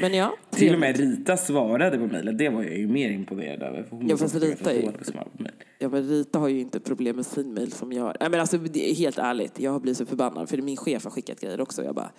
Men 0.01 0.15
ja, 0.15 0.37
Till 0.51 0.75
och 0.75 0.81
med. 0.81 0.97
Rita 0.97 1.37
svarade 1.37 1.99
på 1.99 2.07
mejlet. 2.07 2.39
Det 2.39 2.49
var 2.49 2.63
jag 2.63 2.79
ju 2.79 2.89
mer 2.89 3.11
imponerad 3.11 3.63
över. 3.63 3.83
För 3.83 3.97
hon 3.97 4.09
Ja, 4.09 4.17
fast 4.17 4.35
Rita 4.35 4.73
är 4.73 4.83
mejl. 4.83 5.53
Ja, 5.79 5.89
men 5.89 6.09
Rita 6.09 6.39
har 6.39 6.49
ju 6.49 6.61
inte 6.61 6.81
problem 6.81 7.17
med 7.17 7.27
sin 7.27 7.55
mail 7.55 7.73
som 7.73 7.93
jag 7.93 8.03
har. 8.03 8.17
Nej, 8.21 8.31
men 8.31 8.41
alltså, 8.41 8.59
det 8.59 8.91
är 8.91 8.95
helt 8.95 9.19
ärligt, 9.19 9.61
jag 9.61 9.73
har 9.73 9.81
blivit 9.81 9.99
så 9.99 10.07
förbannad 10.07 10.49
för 10.49 10.59
min 10.59 10.77
chef 10.77 11.05
har 11.05 11.11
skickat 11.11 11.41
grejer 11.41 11.61
också. 11.61 11.85
Jag 11.85 11.95
bara, 11.95 12.11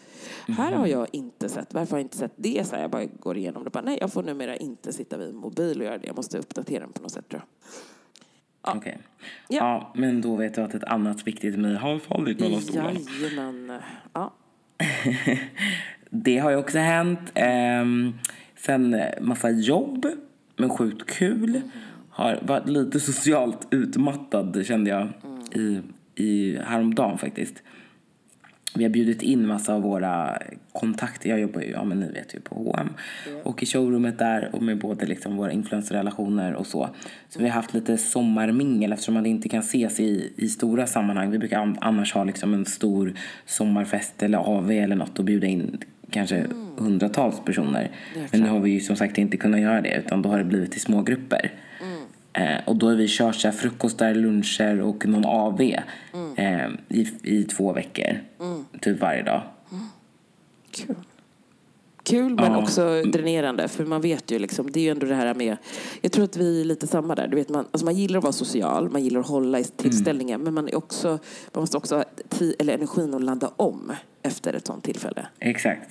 här 0.47 0.71
har 0.71 0.87
jag 0.87 1.07
inte 1.11 1.49
sett, 1.49 1.73
varför 1.73 1.91
har 1.91 1.97
jag 1.97 2.05
inte 2.05 2.17
sett 2.17 2.33
det? 2.35 2.67
Så 2.67 2.75
här, 2.75 2.81
jag 2.81 2.91
bara 2.91 3.05
går 3.05 3.37
igenom 3.37 3.63
det. 3.63 3.69
Bara, 3.69 3.83
nej, 3.83 3.97
jag 4.01 4.13
får 4.13 4.23
numera 4.23 4.55
inte 4.55 4.93
sitta 4.93 5.17
vid 5.17 5.33
mobil 5.33 5.79
och 5.79 5.85
göra 5.85 5.97
det. 5.97 6.07
Jag 6.07 6.15
måste 6.15 6.37
uppdatera 6.37 6.79
den 6.79 6.93
på 6.93 7.01
något 7.01 7.11
sätt 7.11 7.29
tror 7.29 7.41
jag. 7.41 7.71
Ja. 8.63 8.73
Okej. 8.75 8.97
Ja. 9.47 9.57
Ja. 9.57 9.91
men 9.95 10.21
då 10.21 10.35
vet 10.35 10.57
jag 10.57 10.65
att 10.65 10.73
ett 10.73 10.83
annat 10.83 11.27
viktigt 11.27 11.59
mejl 11.59 11.75
har 11.75 11.99
fallit 11.99 12.39
mellan 12.39 12.61
stolarna. 12.61 12.99
Jajamän. 13.21 13.79
Ja. 14.13 14.33
Det 16.09 16.37
har 16.37 16.51
ju 16.51 16.57
också 16.57 16.77
hänt. 16.77 17.31
Ehm, 17.33 18.13
sen 18.55 19.01
massa 19.21 19.49
jobb, 19.49 20.05
men 20.57 20.69
sjukt 20.69 21.09
kul. 21.09 21.61
Har 22.09 22.39
varit 22.41 22.69
lite 22.69 22.99
socialt 22.99 23.67
utmattad 23.71 24.65
kände 24.65 24.89
jag 24.89 25.07
i, 25.55 25.81
i 26.15 26.57
häromdagen 26.57 27.17
faktiskt. 27.17 27.63
Vi 28.75 28.83
har 28.83 28.89
bjudit 28.91 29.21
in 29.21 29.47
massa 29.47 29.73
av 29.73 29.81
våra 29.81 30.37
kontakter. 30.73 31.29
Jag 31.29 31.39
jobbar 31.39 31.61
ju, 31.61 31.69
ja 31.71 31.83
men 31.83 31.99
ni 31.99 32.11
vet 32.11 32.35
ju, 32.35 32.39
på 32.39 32.55
H&M 32.55 32.89
och 33.43 33.63
i 33.63 33.65
showroomet 33.65 34.19
där 34.19 34.49
och 34.55 34.61
med 34.63 34.77
både 34.79 35.05
liksom 35.05 35.35
våra 35.37 35.51
influencerrelationer 35.51 36.53
och 36.53 36.67
så. 36.67 36.89
Så 37.29 37.39
vi 37.39 37.45
har 37.45 37.51
haft 37.55 37.73
lite 37.73 37.97
sommarmingel 37.97 38.91
eftersom 38.93 39.13
man 39.13 39.25
inte 39.25 39.49
kan 39.49 39.59
ses 39.59 39.99
i, 39.99 40.33
i 40.37 40.47
stora 40.47 40.87
sammanhang. 40.87 41.31
Vi 41.31 41.37
brukar 41.39 41.59
an- 41.59 41.77
annars 41.81 42.13
ha 42.13 42.23
liksom 42.23 42.53
en 42.53 42.65
stor 42.65 43.13
sommarfest 43.45 44.23
eller 44.23 44.37
AV 44.37 44.71
eller 44.71 44.95
något 44.95 45.19
och 45.19 45.25
bjuda 45.25 45.47
in 45.47 45.77
kanske 46.09 46.45
hundratals 46.77 47.39
personer. 47.45 47.91
Men 48.31 48.41
nu 48.41 48.49
har 48.49 48.59
vi 48.59 48.71
ju 48.71 48.79
som 48.79 48.95
sagt 48.95 49.17
inte 49.17 49.37
kunnat 49.37 49.59
göra 49.61 49.81
det 49.81 49.95
utan 50.05 50.21
då 50.21 50.29
har 50.29 50.37
det 50.37 50.43
blivit 50.43 50.75
i 50.75 50.79
små 50.79 51.01
grupper. 51.01 51.51
Eh, 52.33 52.57
och 52.65 52.75
då 52.75 52.89
har 52.89 52.95
vi 52.95 53.07
kört 53.09 53.35
så 53.35 53.47
här 53.47 53.55
frukostar, 53.55 54.13
luncher 54.13 54.81
och 54.81 55.05
någon 55.05 55.25
AV 55.25 55.61
eh, 55.61 56.67
i, 56.89 57.07
i 57.23 57.43
två 57.43 57.73
veckor. 57.73 58.19
Typ 58.81 58.99
varje 59.01 59.23
dag. 59.23 59.41
Kul. 60.71 60.95
Kul 62.03 62.35
men 62.35 62.51
Ja. 62.51 62.61
också 62.61 63.03
dränerande 63.03 63.67
för 63.67 63.85
man 63.85 64.01
vet 64.01 64.31
ju 64.31 64.39
liksom, 64.39 64.71
det 64.71 64.79
är 64.79 64.83
ju 64.83 64.89
ändå 64.89 65.05
det 65.05 65.15
här 65.15 65.33
med, 65.33 65.57
jag 66.01 66.11
tror 66.11 66.23
att 66.25 66.37
vi 66.37 66.61
är 66.61 66.65
lite 66.65 66.87
samma 66.87 67.15
där, 67.15 67.27
du 67.27 67.35
vet 67.35 67.49
man, 67.49 67.65
alltså 67.71 67.85
man 67.85 67.95
gillar 67.95 68.17
att 68.17 68.23
vara 68.23 68.33
social, 68.33 68.89
man 68.89 69.03
gillar 69.03 69.19
att 69.19 69.27
hålla 69.27 69.59
i 69.59 69.63
tillställningar 69.63 70.37
men 70.37 70.53
man 70.53 70.67
är 70.67 70.75
också, 70.75 71.07
man 71.53 71.61
måste 71.61 71.77
också 71.77 71.95
ha 71.95 72.03
tid, 72.29 72.55
eller 72.59 72.73
energin 72.73 73.13
att 73.13 73.21
ladda 73.23 73.51
om 73.55 73.91
efter 74.23 74.53
ett 74.53 74.67
sånt 74.67 74.83
tillfälle. 74.83 75.27
Exakt. 75.39 75.89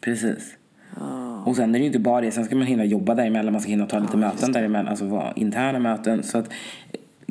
Precis. 0.00 0.56
Och 1.44 1.56
sen 1.56 1.68
är 1.68 1.72
det 1.72 1.78
ju 1.78 1.86
inte 1.86 1.98
bara 1.98 2.20
det. 2.20 2.30
Sen 2.30 2.44
ska 2.44 2.56
man 2.56 2.66
hinna 2.66 2.84
jobba 2.84 3.14
däremellan. 3.14 3.52
Man 3.52 3.62
ska 3.62 3.70
hinna 3.70 3.86
ta 3.86 3.98
lite 3.98 4.16
möten 4.16 4.52
däremellan. 4.52 4.88
Alltså 4.88 5.04
vara 5.04 5.32
interna 5.32 5.78
möten. 5.78 6.22
Så 6.22 6.38
att 6.38 6.48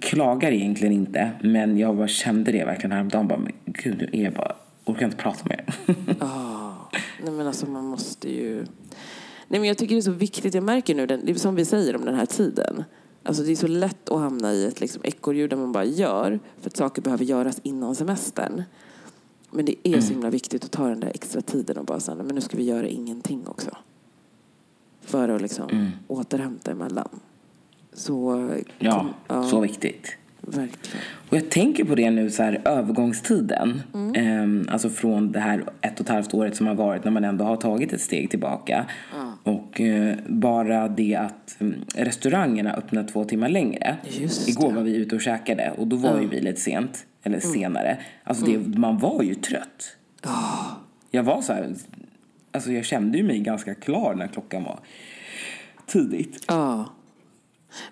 klagar 0.02 0.52
egentligen 0.52 0.94
inte. 0.94 1.32
Men 1.44 1.78
jag 1.78 1.98
bara 1.98 2.08
kände 2.08 2.52
det 2.52 2.66
verkligen 2.66 2.92
häromdagen. 2.92 3.28
Bara, 3.28 3.40
men 3.40 3.52
gud, 3.66 3.98
nu 3.98 4.20
är 4.20 4.24
jag 4.24 4.34
bara... 4.34 4.56
Orkar 4.86 5.06
inte 5.06 5.18
prata 5.18 5.50
med 5.50 5.60
er. 5.60 5.96
Ah, 6.20 6.72
nej 7.24 7.32
men 7.32 7.48
alltså 7.48 7.70
man 7.70 7.86
måste 7.86 8.30
ju... 8.30 8.56
Nej 9.48 9.60
men 9.60 9.64
jag 9.64 9.78
tycker 9.78 9.96
det 9.96 10.00
är 10.00 10.02
så 10.02 10.12
viktigt, 10.12 10.54
jag 10.54 10.64
märker 10.64 10.96
nu, 10.96 11.06
den, 11.06 11.26
det 11.26 11.32
är 11.32 11.36
som 11.36 11.56
vi 11.56 11.66
säger 11.66 11.96
om 11.96 12.06
den 12.06 12.16
här 12.16 12.26
tiden. 12.26 12.84
Alltså 13.24 13.44
det 13.44 13.52
är 13.52 13.56
så 13.56 13.68
lätt 13.68 14.10
att 14.10 14.20
hamna 14.20 14.54
i 14.54 14.66
ett 14.66 14.82
liksom 14.82 15.02
ekorrhjul 15.06 15.50
där 15.50 15.58
man 15.58 15.72
bara 15.72 15.86
gör 15.86 16.40
för 16.62 16.70
att 16.70 16.78
saker 16.78 17.02
behöver 17.02 17.26
göras 17.26 17.60
innan 17.64 17.96
semestern. 17.96 18.64
Men 19.52 19.66
det 19.66 19.76
är 19.84 20.02
så 20.02 20.14
himla 20.14 20.30
viktigt 20.30 20.66
att 20.66 20.72
ta 20.72 20.88
den 20.88 21.00
där 21.00 21.12
extra 21.14 21.42
tiden 21.42 21.78
och 21.78 21.86
bara 21.86 22.00
säga, 22.00 22.24
men 22.24 22.36
nu 22.36 22.42
ska 22.42 22.58
vi 22.58 22.64
göra 22.64 22.88
ingenting 22.88 23.48
också. 23.48 23.78
För 25.02 25.30
att 25.30 25.42
liksom 25.42 25.92
återhämta 26.08 26.72
emellan. 26.72 27.10
Så, 27.94 28.50
Ja, 28.80 28.92
kom- 29.00 29.14
ja, 29.28 29.44
så 29.44 29.60
viktigt. 29.60 30.18
verkligen. 30.42 31.02
Och 31.30 31.38
jag 31.38 31.50
tänker 31.50 31.84
på 31.86 31.96
det 31.96 32.12
nu, 32.12 32.30
så 32.30 32.44
här, 32.44 32.62
övergångstiden. 32.66 33.82
Ehm, 34.16 34.68
alltså 34.72 34.90
från 34.90 35.32
det 35.32 35.40
här 35.40 35.64
ett 35.82 35.94
och 36.00 36.06
ett 36.06 36.10
halvt 36.10 36.34
året 36.34 36.56
som 36.56 36.68
har 36.68 36.76
varit 36.76 37.04
när 37.04 37.12
man 37.12 37.24
ändå 37.24 37.46
har 37.46 37.56
tagit 37.58 37.94
ett 37.94 38.02
steg 38.02 38.30
tillbaka. 38.30 38.86
Och 39.44 39.82
eh, 39.82 40.16
bara 40.28 40.88
det 40.88 41.16
att 41.16 41.56
mm, 41.60 41.76
restaurangerna 41.96 42.74
öppnar 42.74 43.04
två 43.04 43.24
timmar 43.24 43.50
längre. 43.50 43.98
Just 44.10 44.50
Igår 44.50 44.72
var 44.72 44.82
vi 44.82 44.96
ute 44.96 45.16
och 45.16 45.22
käkade 45.22 45.72
och 45.78 45.88
då 45.88 45.96
var 45.96 46.22
ju 46.22 46.28
vi 46.28 46.42
lite 46.42 46.62
sent, 46.62 47.06
eller 47.24 47.40
senare. 47.40 47.98
Alltså 48.24 48.46
det, 48.46 48.78
man 48.78 48.98
var 48.98 49.24
ju 49.24 49.36
trött. 49.36 49.98
Jag 51.12 51.24
var 51.24 51.42
så 51.42 51.54
här, 51.54 51.74
alltså 52.52 52.72
jag 52.72 52.86
kände 52.86 53.18
ju 53.18 53.24
mig 53.24 53.40
ganska 53.40 53.76
klar 53.76 54.16
när 54.16 54.28
klockan 54.28 54.64
var 54.64 54.80
tidigt. 55.86 56.46
Ja. 56.48 56.86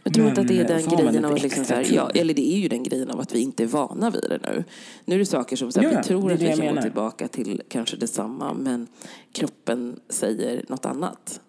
Men 0.03 0.13
tror 0.13 0.29
inte 0.29 0.41
att 0.41 0.47
det 0.47 0.59
är 0.59 0.67
den 0.67 0.97
grejen 0.97 1.25
av 1.25 1.33
att 1.33 1.43
liksom 1.43 1.65
så 1.65 1.73
här, 1.73 1.93
ja, 1.93 2.09
eller 2.09 2.33
det 2.33 2.53
är 2.55 2.57
ju 2.57 2.67
den 2.67 2.83
grejen 2.83 3.09
av 3.11 3.19
att 3.19 3.35
vi 3.35 3.39
inte 3.39 3.63
är 3.63 3.67
vana 3.67 4.09
vid 4.09 4.25
det 4.29 4.39
nu. 4.43 4.63
Nu 5.05 5.15
är 5.15 5.19
det 5.19 5.25
saker 5.25 5.55
som 5.55 5.71
så 5.71 5.81
här, 5.81 5.91
Ja, 5.91 5.97
vi 5.97 6.03
tror 6.03 6.31
att 6.31 6.41
vi 6.41 6.47
kan 6.47 6.75
gå 6.75 6.81
tillbaka 6.81 7.27
till 7.27 7.61
kanske 7.69 7.97
detsamma 7.97 8.53
men 8.53 8.87
kroppen 9.31 9.99
säger 10.09 10.65
något 10.67 10.85
annat. 10.85 11.41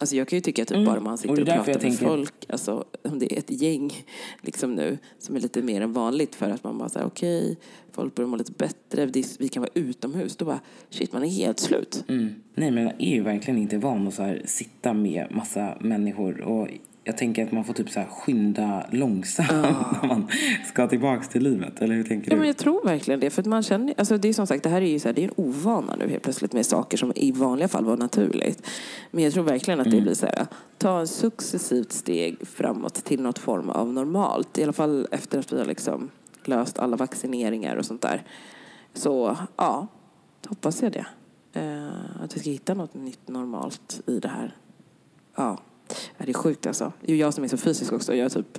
Alltså 0.00 0.16
jag 0.16 0.28
kan 0.28 0.36
ju 0.36 0.40
tycka 0.40 0.64
typ 0.64 0.86
bara 0.86 1.00
man 1.00 1.00
Mm. 1.00 1.12
Och 1.12 1.18
sitter 1.18 1.32
och, 1.40 1.44
därför 1.44 1.64
pratar 1.64 1.72
med 1.72 1.80
tänker- 1.80 2.06
folk, 2.06 2.34
alltså 2.48 2.84
om 3.02 3.18
det 3.18 3.32
är 3.34 3.38
ett 3.38 3.62
gäng 3.62 3.92
liksom 4.40 4.74
nu 4.74 4.98
som 5.18 5.36
är 5.36 5.40
lite 5.40 5.62
mer 5.62 5.80
än 5.80 5.92
vanligt 5.92 6.34
för 6.34 6.50
att 6.50 6.64
man 6.64 6.78
bara 6.78 6.88
säger 6.88 7.06
okej, 7.06 7.56
folk 7.92 8.14
börjar 8.14 8.28
må 8.28 8.36
lite 8.36 8.52
bättre, 8.52 9.06
vi 9.38 9.48
kan 9.48 9.60
vara 9.60 9.70
utomhus. 9.74 10.36
Då 10.36 10.44
bara 10.44 10.60
shit, 10.90 11.12
man 11.12 11.24
är 11.24 11.28
helt 11.28 11.60
slut. 11.60 12.04
Mm. 12.08 12.34
Nej, 12.54 12.70
men 12.70 12.84
jag 12.84 12.92
är 12.98 13.10
ju 13.14 13.22
verkligen 13.22 13.58
inte 13.58 13.78
van 13.78 14.08
att 14.08 14.14
så 14.14 14.22
här, 14.22 14.42
sitta 14.46 14.92
med 14.92 15.26
massa 15.30 15.76
människor. 15.80 16.40
Och 16.40 16.68
jag 17.08 17.16
tänker 17.16 17.46
att 17.46 17.52
man 17.52 17.64
får 17.64 17.74
typ 17.74 17.90
så 17.90 18.00
här 18.00 18.06
skynda 18.06 18.86
långsamt 18.90 19.50
när 20.02 20.08
man 20.08 20.28
ska 20.66 20.86
tillbaka 20.86 21.22
till 21.22 21.42
livet. 21.42 21.82
Eller 21.82 21.94
hur 21.94 22.04
tänker 22.04 22.30
Ja, 22.30 22.34
du? 22.34 22.38
men 22.38 22.46
jag 22.46 22.56
tror 22.56 22.84
verkligen 22.84 23.20
det. 23.20 23.30
För 23.30 23.42
att 23.42 23.46
man 23.46 23.62
känner, 23.62 23.94
alltså 23.98 24.18
det 24.18 24.28
är 24.28 24.32
som 24.32 24.46
sagt, 24.46 24.62
det 24.62 24.68
här 24.68 24.82
är 24.82 24.86
ju 24.86 24.98
så 24.98 25.08
här, 25.08 25.14
det 25.14 25.24
är 25.24 25.28
en 25.28 25.34
ovana 25.36 25.96
nu 25.96 26.08
helt 26.08 26.22
plötsligt 26.22 26.52
med 26.52 26.66
saker 26.66 26.96
som 26.96 27.12
i 27.16 27.32
vanliga 27.32 27.68
fall 27.68 27.84
var 27.84 27.96
naturligt. 27.96 28.66
Men 29.10 29.24
jag 29.24 29.32
tror 29.32 29.44
verkligen 29.44 29.80
att 29.80 29.90
det 29.90 30.00
blir 30.00 30.14
så 30.14 30.26
här, 30.26 30.46
ta 30.78 31.00
en 31.00 31.08
successivt 31.08 31.92
steg 31.92 32.36
framåt 32.48 32.94
till 32.94 33.22
något 33.22 33.38
form 33.38 33.70
av 33.70 33.92
normalt. 33.92 34.58
I 34.58 34.62
alla 34.62 34.72
fall 34.72 35.06
efter 35.10 35.38
att 35.38 35.52
vi 35.52 35.58
har 35.58 35.66
liksom 35.66 36.10
löst 36.44 36.78
alla 36.78 36.96
vaccineringar 36.96 37.76
och 37.76 37.84
sånt 37.84 38.02
där. 38.02 38.22
Så 38.94 39.36
ja, 39.56 39.86
hoppas 40.48 40.82
jag 40.82 40.92
det. 40.92 41.06
Eh, 41.52 42.22
att 42.24 42.36
vi 42.36 42.40
ska 42.40 42.50
hitta 42.50 42.74
något 42.74 42.94
nytt 42.94 43.28
normalt 43.28 44.00
i 44.06 44.18
det 44.18 44.28
här. 44.28 44.56
Ja, 45.36 45.58
Ja, 46.16 46.24
det 46.24 46.30
är 46.30 46.34
sjukt 46.34 46.66
alltså. 46.66 46.92
Det 47.00 47.12
är 47.12 47.14
ju 47.16 47.20
jag 47.20 47.34
som 47.34 47.44
är 47.44 47.48
så 47.48 47.56
fysisk 47.56 47.92
också. 47.92 48.14
Jag 48.14 48.32
typ 48.32 48.58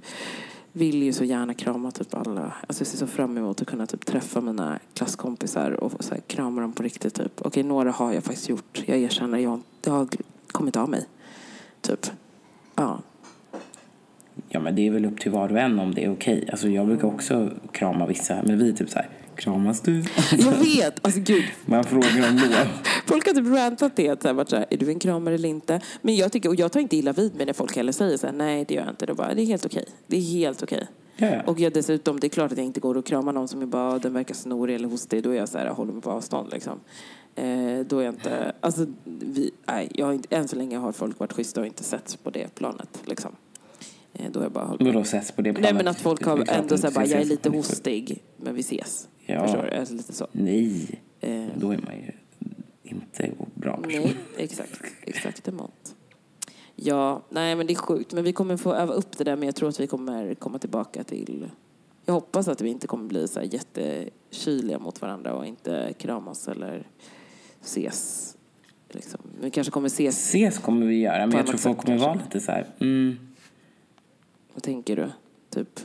vill 0.71 1.03
ju 1.03 1.13
så 1.13 1.23
gärna 1.23 1.53
krama 1.53 1.91
typ 1.91 2.13
alla. 2.13 2.53
Alltså 2.67 2.81
jag 2.81 2.87
ser 2.87 2.97
så 2.97 3.07
fram 3.07 3.37
emot 3.37 3.61
att 3.61 3.67
kunna 3.67 3.85
typ 3.85 4.05
träffa 4.05 4.41
mina 4.41 4.79
klasskompisar 4.93 5.71
och 5.71 6.03
så 6.03 6.13
här, 6.13 6.21
krama 6.27 6.61
dem 6.61 6.73
på 6.73 6.83
riktigt. 6.83 7.13
Typ. 7.13 7.41
Okej, 7.41 7.63
några 7.63 7.91
har 7.91 8.13
jag 8.13 8.23
faktiskt 8.23 8.49
gjort. 8.49 8.83
Jag 8.85 8.97
erkänner, 8.97 9.37
jag, 9.37 9.61
det 9.81 9.89
har 9.89 10.07
kommit 10.51 10.77
av 10.77 10.89
mig. 10.89 11.05
Typ. 11.81 12.11
Ja. 12.75 12.99
Ja, 14.49 14.59
men 14.59 14.75
det 14.75 14.87
är 14.87 14.91
väl 14.91 15.05
upp 15.05 15.19
till 15.19 15.31
var 15.31 15.51
och 15.51 15.59
en 15.59 15.79
om 15.79 15.93
det 15.93 16.05
är 16.05 16.11
okej. 16.13 16.49
Alltså, 16.51 16.67
jag 16.67 16.87
brukar 16.87 17.07
också 17.07 17.51
krama 17.71 18.05
vissa. 18.05 18.43
Men 18.43 18.57
vi 18.57 18.69
är 18.69 18.73
typ 18.73 18.89
så 18.89 18.99
här, 18.99 19.09
kramas 19.35 19.81
du? 19.81 20.03
Jag 20.31 20.51
vet! 20.51 21.05
Alltså 21.05 21.19
gud, 21.19 21.43
Man 21.65 21.83
frågar 21.83 22.29
om 22.29 22.35
lov. 22.35 22.67
Folk 23.09 23.27
har 23.27 23.33
typ 23.33 23.47
rantat 23.47 23.95
det. 23.95 24.09
Att 24.09 24.21
så 24.21 24.27
här, 24.27 24.35
varit 24.35 24.49
så 24.49 24.55
här, 24.55 24.65
är 24.69 24.77
du 24.77 24.89
en 24.89 24.99
kramare 24.99 25.35
eller 25.35 25.49
inte? 25.49 25.81
Men 26.01 26.15
jag, 26.15 26.31
tycker, 26.31 26.49
och 26.49 26.55
jag 26.55 26.71
tar 26.71 26.79
inte 26.79 26.97
illa 26.97 27.13
vid 27.13 27.35
mig 27.35 27.45
när 27.45 27.53
folk 27.53 27.75
heller 27.75 27.91
säger 27.91 28.17
så 28.17 28.27
här, 28.27 28.33
nej 28.33 28.65
det 28.67 28.73
gör 28.73 28.81
jag 28.81 28.89
inte. 28.91 29.05
Det 29.05 29.11
är, 29.11 29.15
bara, 29.15 29.33
det 29.33 29.41
är 29.41 29.45
helt 29.45 29.65
okej. 29.65 29.85
Det 30.07 30.17
är 30.17 30.21
helt 30.21 30.63
okej. 30.63 30.87
Ja. 31.17 31.41
Och 31.45 31.59
jag 31.59 31.73
dessutom, 31.73 32.19
det 32.19 32.27
är 32.27 32.29
klart 32.29 32.51
att 32.51 32.57
jag 32.57 32.65
inte 32.65 32.79
går 32.79 32.97
och 32.97 33.05
kramar 33.05 33.33
någon 33.33 33.47
som 33.47 33.61
är 33.61 33.65
bara, 33.65 33.99
den 33.99 34.13
verkar 34.13 34.35
snorig 34.35 34.75
eller 34.75 34.87
hostig. 34.87 35.23
Då 35.23 35.29
är 35.29 35.35
jag 35.35 35.49
så 35.49 35.57
här, 35.57 35.67
håller 35.67 35.93
mig 35.93 36.01
på 36.01 36.11
avstånd 36.11 36.49
liksom. 36.51 36.79
Eh, 37.35 37.79
då 37.87 37.99
är 37.99 38.03
jag 38.03 38.13
inte, 38.13 38.53
alltså 38.59 38.85
vi, 39.05 39.51
nej, 39.65 39.91
jag 39.93 40.05
har 40.05 40.13
inte, 40.13 40.35
än 40.35 40.47
så 40.47 40.55
länge 40.55 40.77
har 40.77 40.91
folk 40.91 41.19
varit 41.19 41.33
schyssta 41.33 41.61
och 41.61 41.67
inte 41.67 41.83
setts 41.83 42.15
på 42.15 42.29
det 42.29 42.55
planet 42.55 42.99
liksom. 43.05 43.31
Eh, 44.13 44.31
då 44.31 44.39
har 44.39 44.45
jag 44.45 44.51
bara 44.51 44.65
hållit 44.65 44.81
Vadå 44.81 45.01
ses 45.01 45.31
på 45.31 45.41
det 45.41 45.51
Nej 45.51 45.61
planet? 45.61 45.75
men 45.77 45.87
att 45.87 45.99
folk 46.01 46.25
har 46.25 46.31
ändå 46.31 46.75
att 46.75 46.81
så 46.81 46.87
här, 46.87 46.91
du 46.91 46.95
bara, 46.95 47.05
jag 47.05 47.21
är 47.21 47.25
lite 47.25 47.49
hostig, 47.49 48.23
men 48.37 48.55
vi 48.55 48.59
ses. 48.59 49.07
Ja. 49.25 49.41
Förstår 49.41 49.69
du? 49.71 49.77
Alltså, 49.77 49.93
lite 49.93 50.13
så. 50.13 50.27
Nej, 50.31 51.01
Eh, 51.21 51.45
då 51.55 51.71
är 51.71 51.77
man 51.77 51.95
ju. 51.95 52.08
Nej, 53.89 54.15
exakt. 54.37 54.81
Exakt 55.01 55.47
emot. 55.47 55.95
Ja, 56.75 57.21
nej 57.29 57.55
men 57.55 57.67
det 57.67 57.73
är 57.73 57.75
sjukt. 57.75 58.13
Men 58.13 58.23
vi 58.23 58.33
kommer 58.33 58.57
få 58.57 58.73
öva 58.73 58.93
upp 58.93 59.17
det 59.17 59.23
där. 59.23 59.35
Men 59.35 59.45
jag 59.45 59.55
tror 59.55 59.69
att 59.69 59.79
vi 59.79 59.87
kommer 59.87 60.35
komma 60.35 60.59
tillbaka 60.59 61.03
till... 61.03 61.49
Jag 62.05 62.13
hoppas 62.13 62.47
att 62.47 62.61
vi 62.61 62.69
inte 62.69 62.87
kommer 62.87 63.07
bli 63.07 63.27
så 63.27 63.39
här 63.39 63.47
jättekyliga 63.53 64.79
mot 64.79 65.01
varandra 65.01 65.33
och 65.33 65.45
inte 65.45 65.93
kramas 65.97 66.47
eller 66.47 66.87
ses. 67.61 68.35
Liksom. 68.89 69.19
Vi 69.41 69.51
kanske 69.51 69.71
kommer 69.71 69.87
ses. 69.87 70.17
Ses 70.17 70.57
kommer 70.57 70.85
vi 70.85 70.99
göra, 70.99 71.27
men 71.27 71.37
jag 71.37 71.47
tror 71.47 71.57
folk 71.57 71.77
kommer 71.77 71.97
vara 71.97 72.13
lite 72.13 72.39
så 72.39 72.51
här, 72.51 72.67
mm, 72.79 73.19
Vad 74.53 74.63
tänker 74.63 74.95
du? 74.95 75.09
Typ, 75.49 75.79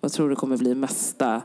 vad 0.00 0.12
tror 0.12 0.28
du 0.30 0.36
kommer 0.36 0.56
bli 0.56 0.74
mesta... 0.74 1.42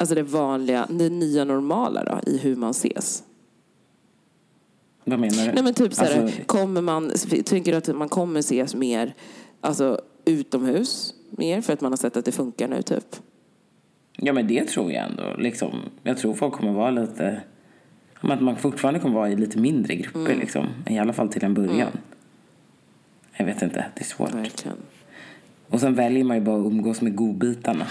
Alltså 0.00 0.14
det 0.14 0.22
vanliga, 0.22 0.86
det 0.90 1.10
nya 1.10 1.44
normala 1.44 2.04
då, 2.04 2.30
i 2.30 2.38
hur 2.38 2.56
man 2.56 2.70
ses? 2.70 3.24
Vad 5.10 5.18
menar 5.20 5.46
du? 5.46 5.52
Nej 5.52 5.62
men 5.64 5.74
typ 5.74 5.94
så 5.94 6.04
här, 6.04 6.22
Alltså, 6.22 6.42
kommer 6.46 6.82
man, 6.82 7.12
tänker 7.44 7.72
du 7.72 7.78
att 7.78 7.96
man 7.96 8.08
kommer 8.08 8.40
ses 8.40 8.74
mer 8.74 9.14
alltså, 9.60 10.00
utomhus 10.24 11.14
mer 11.30 11.60
för 11.60 11.72
att 11.72 11.80
man 11.80 11.92
har 11.92 11.96
sett 11.96 12.16
att 12.16 12.24
det 12.24 12.32
funkar 12.32 12.68
nu 12.68 12.82
typ? 12.82 13.16
Ja, 14.16 14.32
men 14.32 14.46
det 14.48 14.64
tror 14.68 14.92
jag 14.92 15.04
ändå. 15.04 15.34
Liksom, 15.38 15.70
jag 16.02 16.18
tror 16.18 16.34
folk 16.34 16.54
kommer 16.54 16.72
vara 16.72 16.90
lite... 16.90 17.40
Att 18.20 18.40
man 18.42 18.56
fortfarande 18.56 19.00
kommer 19.00 19.14
vara 19.14 19.30
i 19.30 19.36
lite 19.36 19.58
mindre 19.58 19.94
grupper, 19.94 20.20
Mm. 20.20 20.38
liksom. 20.38 20.66
I 20.86 20.98
alla 20.98 21.12
fall 21.12 21.28
till 21.28 21.44
en 21.44 21.54
början. 21.54 21.88
Jag 23.36 23.46
vet 23.46 23.62
inte, 23.62 23.86
det 23.94 24.00
är 24.00 24.04
svårt. 24.04 24.34
Verkligen. 24.34 24.76
Och 25.68 25.80
sen 25.80 25.94
väljer 25.94 26.24
man 26.24 26.36
ju 26.36 26.42
bara 26.42 26.60
att 26.60 26.66
umgås 26.66 27.00
med 27.00 27.16
godbitarna. 27.16 27.86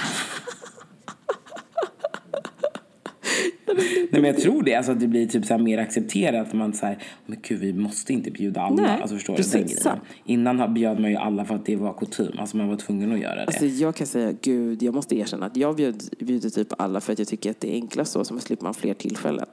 Nej, 4.09 4.21
men 4.21 4.23
jag 4.33 4.41
tror 4.41 4.63
det. 4.63 4.75
Alltså, 4.75 4.91
att 4.91 4.99
det 4.99 5.07
blir 5.07 5.27
typ 5.27 5.45
så 5.45 5.57
mer 5.57 5.77
accepterat. 5.77 6.47
Att 6.47 6.53
man 6.53 6.73
så 6.73 6.85
här, 6.85 6.97
men 7.25 7.37
gud, 7.41 7.59
vi 7.59 7.73
måste 7.73 8.13
inte 8.13 8.31
bjuda 8.31 8.61
alla. 8.61 8.81
Nej, 8.81 9.01
alltså, 9.01 9.15
förstår 9.15 9.35
precis 9.35 9.51
du? 9.51 9.57
Den 9.57 9.67
grejen. 9.67 9.81
sant. 9.81 10.01
Innan 10.25 10.73
bjöd 10.73 10.99
man 10.99 11.11
ju 11.11 11.17
alla 11.17 11.45
för 11.45 11.55
att 11.55 11.65
det 11.65 11.75
var 11.75 11.93
kutym. 11.93 12.31
Alltså, 12.39 12.57
man 12.57 12.67
var 12.67 12.75
tvungen 12.75 13.11
att 13.11 13.19
göra 13.19 13.35
det. 13.35 13.43
Alltså 13.43 13.65
jag 13.65 13.95
kan 13.95 14.07
säga, 14.07 14.33
gud, 14.41 14.83
jag 14.83 14.93
måste 14.93 15.17
erkänna 15.17 15.45
att 15.45 15.57
jag 15.57 15.75
bjöd, 15.75 16.03
bjuder 16.19 16.49
typ 16.49 16.67
alla 16.77 17.01
för 17.01 17.13
att 17.13 17.19
jag 17.19 17.27
tycker 17.27 17.51
att 17.51 17.59
det 17.59 17.71
är 17.71 17.73
enklast 17.73 18.11
så, 18.11 18.23
så 18.23 18.39
slipper 18.39 18.63
man 18.63 18.73
fler 18.73 18.93
tillfällen. 18.93 19.45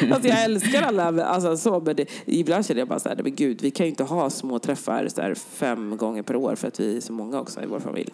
alltså 0.12 0.28
jag 0.28 0.44
älskar 0.44 0.82
alla, 0.82 1.24
alltså 1.24 1.56
så, 1.56 1.80
men 1.80 1.96
det, 1.96 2.06
ibland 2.26 2.66
känner 2.66 2.80
jag 2.80 2.88
bara 2.88 2.98
så 2.98 3.08
här, 3.08 3.20
men 3.22 3.34
gud, 3.34 3.62
vi 3.62 3.70
kan 3.70 3.86
ju 3.86 3.90
inte 3.90 4.04
ha 4.04 4.30
små 4.30 4.58
träffar 4.58 5.08
så 5.08 5.20
här 5.20 5.34
fem 5.34 5.96
gånger 5.96 6.22
per 6.22 6.36
år 6.36 6.54
för 6.54 6.68
att 6.68 6.80
vi 6.80 6.96
är 6.96 7.00
så 7.00 7.12
många 7.12 7.40
också 7.40 7.62
i 7.62 7.66
vår 7.66 7.80
familj. 7.80 8.12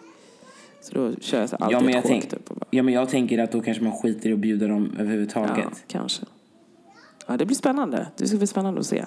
Så 0.83 0.93
då 0.93 1.15
kör 1.21 1.39
jag 1.39 1.49
så 1.49 1.55
här 1.59 1.71
ja, 1.71 1.77
alltid 1.77 1.85
men 1.85 1.95
jag 1.95 2.03
tänk, 2.03 2.29
typ 2.29 2.49
bara, 2.49 2.65
ja, 2.69 2.83
men 2.83 2.93
jag 2.93 3.09
tänker 3.09 3.37
att 3.37 3.51
då 3.51 3.61
kanske 3.61 3.83
man 3.83 3.93
skiter 3.93 4.29
i 4.29 4.33
att 4.33 4.39
bjuda 4.39 4.67
dem 4.67 4.91
överhuvudtaget. 4.99 5.57
ja, 5.57 5.71
kanske. 5.87 6.25
Ja, 7.27 7.37
det 7.37 7.45
blir 7.45 7.55
spännande. 7.55 8.07
Det 8.17 8.27
ska 8.27 8.37
bli 8.37 8.47
spännande 8.47 8.79
att 8.79 8.85
se. 8.85 9.05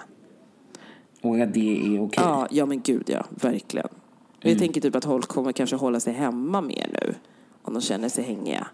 Och 1.22 1.40
att 1.40 1.54
det 1.54 1.86
är 1.96 2.00
okej. 2.02 2.24
Ja, 2.24 2.48
ja 2.50 2.66
men 2.66 2.80
gud 2.80 3.04
ja, 3.06 3.26
verkligen. 3.30 3.88
Men 4.42 4.50
Jag 4.50 4.58
tänker 4.60 4.80
typ 4.80 4.96
att 4.96 5.04
folk 5.04 5.28
kommer 5.28 5.52
kanske 5.52 5.76
hålla 5.76 6.00
sig 6.00 6.12
hemma 6.12 6.60
mer 6.60 6.88
nu. 7.02 7.14
Om 7.62 7.74
de 7.74 7.82
känner 7.82 8.08
sig 8.08 8.24
hängiga. 8.24 8.66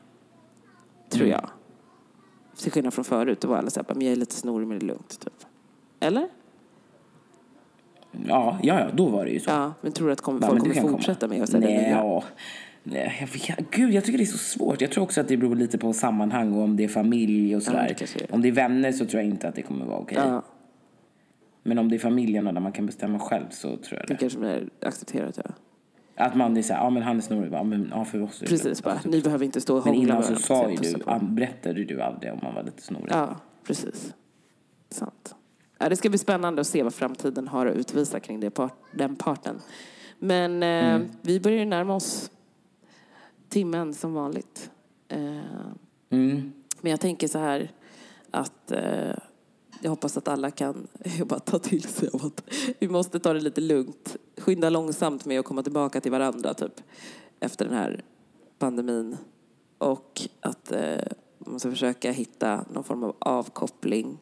Tror 1.10 1.28
jag. 1.28 1.50
Till 2.56 2.72
skillnad 2.72 2.94
från 2.94 3.04
förut, 3.04 3.40
då 3.40 3.48
var 3.48 3.56
alla 3.56 3.70
såhär, 3.70 3.94
men 3.94 4.02
jag 4.02 4.12
är 4.12 4.16
lite 4.16 4.34
snorig 4.34 4.68
men 4.68 4.78
det 4.78 4.84
är 4.84 4.86
lugnt. 4.86 5.20
Typ. 5.20 5.46
Eller? 6.00 6.28
Ja, 8.26 8.58
ja, 8.62 8.80
ja, 8.80 8.88
då 8.94 9.08
var 9.08 9.24
det 9.24 9.30
ju 9.30 9.40
så. 9.40 9.50
Ja, 9.50 9.72
men 9.80 9.92
tror 9.92 10.06
du 10.06 10.12
att 10.12 10.20
kom, 10.20 10.42
folk 10.42 10.58
kommer 10.62 10.88
fortsätta 10.88 11.20
komma. 11.20 11.34
med 11.34 11.42
att 11.42 11.48
säga 11.48 11.60
det 11.60 11.66
Nej, 11.66 11.82
nya? 11.82 11.90
ja. 11.90 12.24
Jag 12.84 13.26
vet, 13.26 13.70
gud, 13.70 13.94
jag 13.94 14.04
tycker 14.04 14.18
det 14.18 14.24
är 14.24 14.26
så 14.26 14.38
svårt. 14.38 14.80
Jag 14.80 14.90
tror 14.90 15.04
också 15.04 15.20
att 15.20 15.28
det 15.28 15.36
beror 15.36 15.56
lite 15.56 15.78
på 15.78 15.92
sammanhang 15.92 16.52
och 16.52 16.62
om 16.62 16.76
det 16.76 16.84
är 16.84 16.88
familj 16.88 17.56
och 17.56 17.62
sådär. 17.62 17.96
är. 18.00 18.34
om 18.34 18.42
det 18.42 18.48
är 18.48 18.52
vänner 18.52 18.92
så 18.92 19.06
tror 19.06 19.22
jag 19.22 19.30
inte 19.30 19.48
att 19.48 19.54
det 19.54 19.62
kommer 19.62 19.86
vara 19.86 19.98
okej. 19.98 20.18
Ja, 20.18 20.42
Men 21.62 21.78
om 21.78 21.88
det 21.88 21.96
är 21.96 21.98
familjerna 21.98 22.52
där 22.52 22.60
man 22.60 22.72
kan 22.72 22.86
bestämma 22.86 23.18
själv 23.18 23.44
så 23.50 23.76
tror 23.76 24.00
jag 24.00 24.08
det 24.08 24.14
det. 24.14 24.18
kanske 24.18 24.38
blir 24.38 24.68
accepterat. 24.80 25.38
Ja. 25.44 25.50
Att 26.24 26.34
man 26.34 26.56
är 26.56 26.62
såhär, 26.62 26.84
ja 26.84 26.90
men 26.90 27.02
han 27.02 27.16
är 27.16 27.20
snorig. 27.20 27.52
Ja, 27.52 27.62
men, 27.62 27.88
ja, 27.90 28.04
för 28.04 28.22
oss 28.22 28.40
Precis, 28.40 28.82
bara, 28.82 28.94
Alltså, 28.94 29.08
ni 29.08 29.20
behöver 29.20 29.44
inte 29.44 29.60
stå 29.60 29.76
och 29.76 29.86
Men 29.86 29.94
innan 29.94 30.22
så 30.22 30.36
sa 30.36 30.70
ju 30.70 30.76
du, 30.76 30.94
och 30.94 31.20
berättade 31.24 31.84
du 31.84 32.02
aldrig 32.02 32.32
om 32.32 32.38
man 32.42 32.54
var 32.54 32.62
lite 32.62 32.82
snorig. 32.82 33.08
Ja, 33.10 33.36
precis. 33.66 34.14
Sant. 34.90 35.34
Ja, 35.78 35.88
det 35.88 35.96
ska 35.96 36.08
bli 36.08 36.18
spännande 36.18 36.60
att 36.60 36.66
se 36.66 36.82
vad 36.82 36.94
framtiden 36.94 37.48
har 37.48 37.66
att 37.66 37.76
utvisa 37.76 38.20
kring 38.20 38.40
det 38.40 38.58
den 38.92 39.16
parten. 39.16 39.60
Men 40.18 40.62
eh, 40.62 41.08
vi 41.22 41.40
börjar 41.40 41.58
ju 41.58 41.64
närma 41.64 41.94
oss 41.94 42.30
timmen 43.52 43.94
som 43.94 44.14
vanligt. 44.14 44.70
Eh, 45.08 45.38
Mm. 46.10 46.52
men 46.80 46.90
jag 46.90 47.00
tänker 47.00 47.28
så 47.28 47.38
här 47.38 47.70
att 48.30 48.70
eh, 48.72 49.14
jag 49.80 49.90
hoppas 49.90 50.16
att 50.16 50.28
alla 50.28 50.50
kan 50.50 50.86
bara 51.26 51.40
ta 51.40 51.58
till 51.58 51.82
sig 51.82 52.08
av 52.12 52.24
att 52.26 52.44
vi 52.78 52.88
måste 52.88 53.20
ta 53.20 53.32
det 53.32 53.40
lite 53.40 53.60
lugnt. 53.60 54.16
Skynda 54.38 54.70
långsamt 54.70 55.24
med 55.24 55.40
att 55.40 55.46
komma 55.46 55.62
tillbaka 55.62 56.00
till 56.00 56.10
varandra 56.10 56.54
typ 56.54 56.80
efter 57.40 57.64
den 57.64 57.74
här 57.74 58.04
pandemin. 58.58 59.16
Och 59.78 60.22
att 60.40 60.72
eh, 60.72 61.00
man 61.38 61.52
måste 61.52 61.70
försöka 61.70 62.12
hitta 62.12 62.64
någon 62.72 62.84
form 62.84 63.04
av 63.04 63.16
avkoppling 63.18 64.18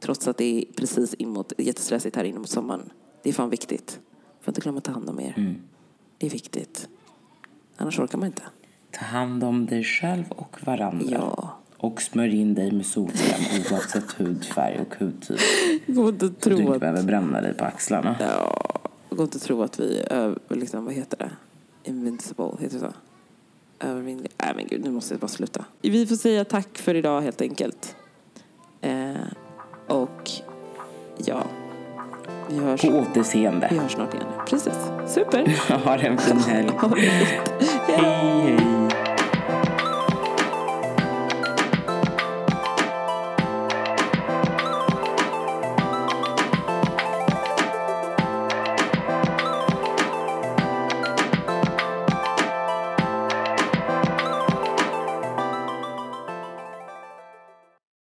trots 0.00 0.28
att 0.28 0.36
det 0.36 0.44
är 0.44 0.72
precis 0.72 1.14
inåt, 1.14 1.52
jättestressigt 1.58 2.16
här 2.16 2.24
inne 2.24 2.38
mot 2.38 2.48
sommaren. 2.50 2.92
Det 3.22 3.28
är 3.28 3.32
fan 3.32 3.50
viktigt. 3.50 4.00
Får 4.40 4.50
inte 4.52 4.60
glömma 4.60 4.78
att 4.78 4.84
ta 4.84 4.92
hand 4.92 5.08
om 5.10 5.20
er. 5.20 5.60
Det 6.18 6.26
är 6.26 6.30
viktigt. 6.30 6.88
Annars 7.80 7.98
orkar 7.98 8.18
man 8.18 8.26
inte. 8.26 8.42
Ta 8.90 9.04
hand 9.04 9.44
om 9.44 9.66
dig 9.66 9.84
själv 9.84 10.24
och 10.28 10.56
varandra. 10.64 11.06
Ja. 11.10 11.56
Och 11.76 12.02
smörj 12.02 12.40
in 12.40 12.54
dig 12.54 12.72
med 12.72 12.86
solkräm 12.86 13.40
oavsett 13.72 14.12
hudfärg 14.12 14.80
och 14.80 14.94
hudtyp. 14.98 15.38
Går 15.86 16.08
inte 16.08 16.26
Så 16.26 16.32
du 16.32 16.40
tro 16.40 16.58
inte 16.58 16.72
att... 16.72 16.80
behöver 16.80 17.02
bränna 17.02 17.40
dig 17.40 17.54
på 17.54 17.64
axlarna. 17.64 18.16
Ja, 18.20 18.80
går 19.10 19.24
inte 19.24 19.38
tro 19.38 19.62
att 19.62 19.80
vi 19.80 20.00
är, 20.10 20.38
liksom, 20.48 20.84
vad 20.84 20.94
heter 20.94 21.18
det? 21.18 21.30
Invincible, 21.90 22.50
heter 22.60 22.78
det 22.78 22.80
så? 22.80 22.92
Övervinnlig. 23.86 24.30
Nej 24.38 24.52
men 24.56 24.66
gud, 24.66 24.84
nu 24.84 24.90
måste 24.90 25.14
jag 25.14 25.20
bara 25.20 25.28
sluta. 25.28 25.64
Vi 25.82 26.06
får 26.06 26.16
säga 26.16 26.44
tack 26.44 26.78
för 26.78 26.94
idag 26.94 27.20
helt 27.20 27.40
enkelt. 27.40 27.96
Eh, 28.80 29.14
och 29.88 30.30
ja, 31.24 31.44
vi 32.48 32.58
hörs, 32.58 32.80
På 32.80 32.88
återseende. 32.88 33.68
vi 33.70 33.78
hörs 33.78 33.92
snart 33.92 34.14
igen. 34.14 34.26
Precis, 34.50 34.74
super. 35.06 35.44
Ha 35.84 35.96
en 35.96 36.18
fin 36.18 36.38
helg. 36.38 36.70
Hej, 37.86 37.96
hej. 37.96 38.89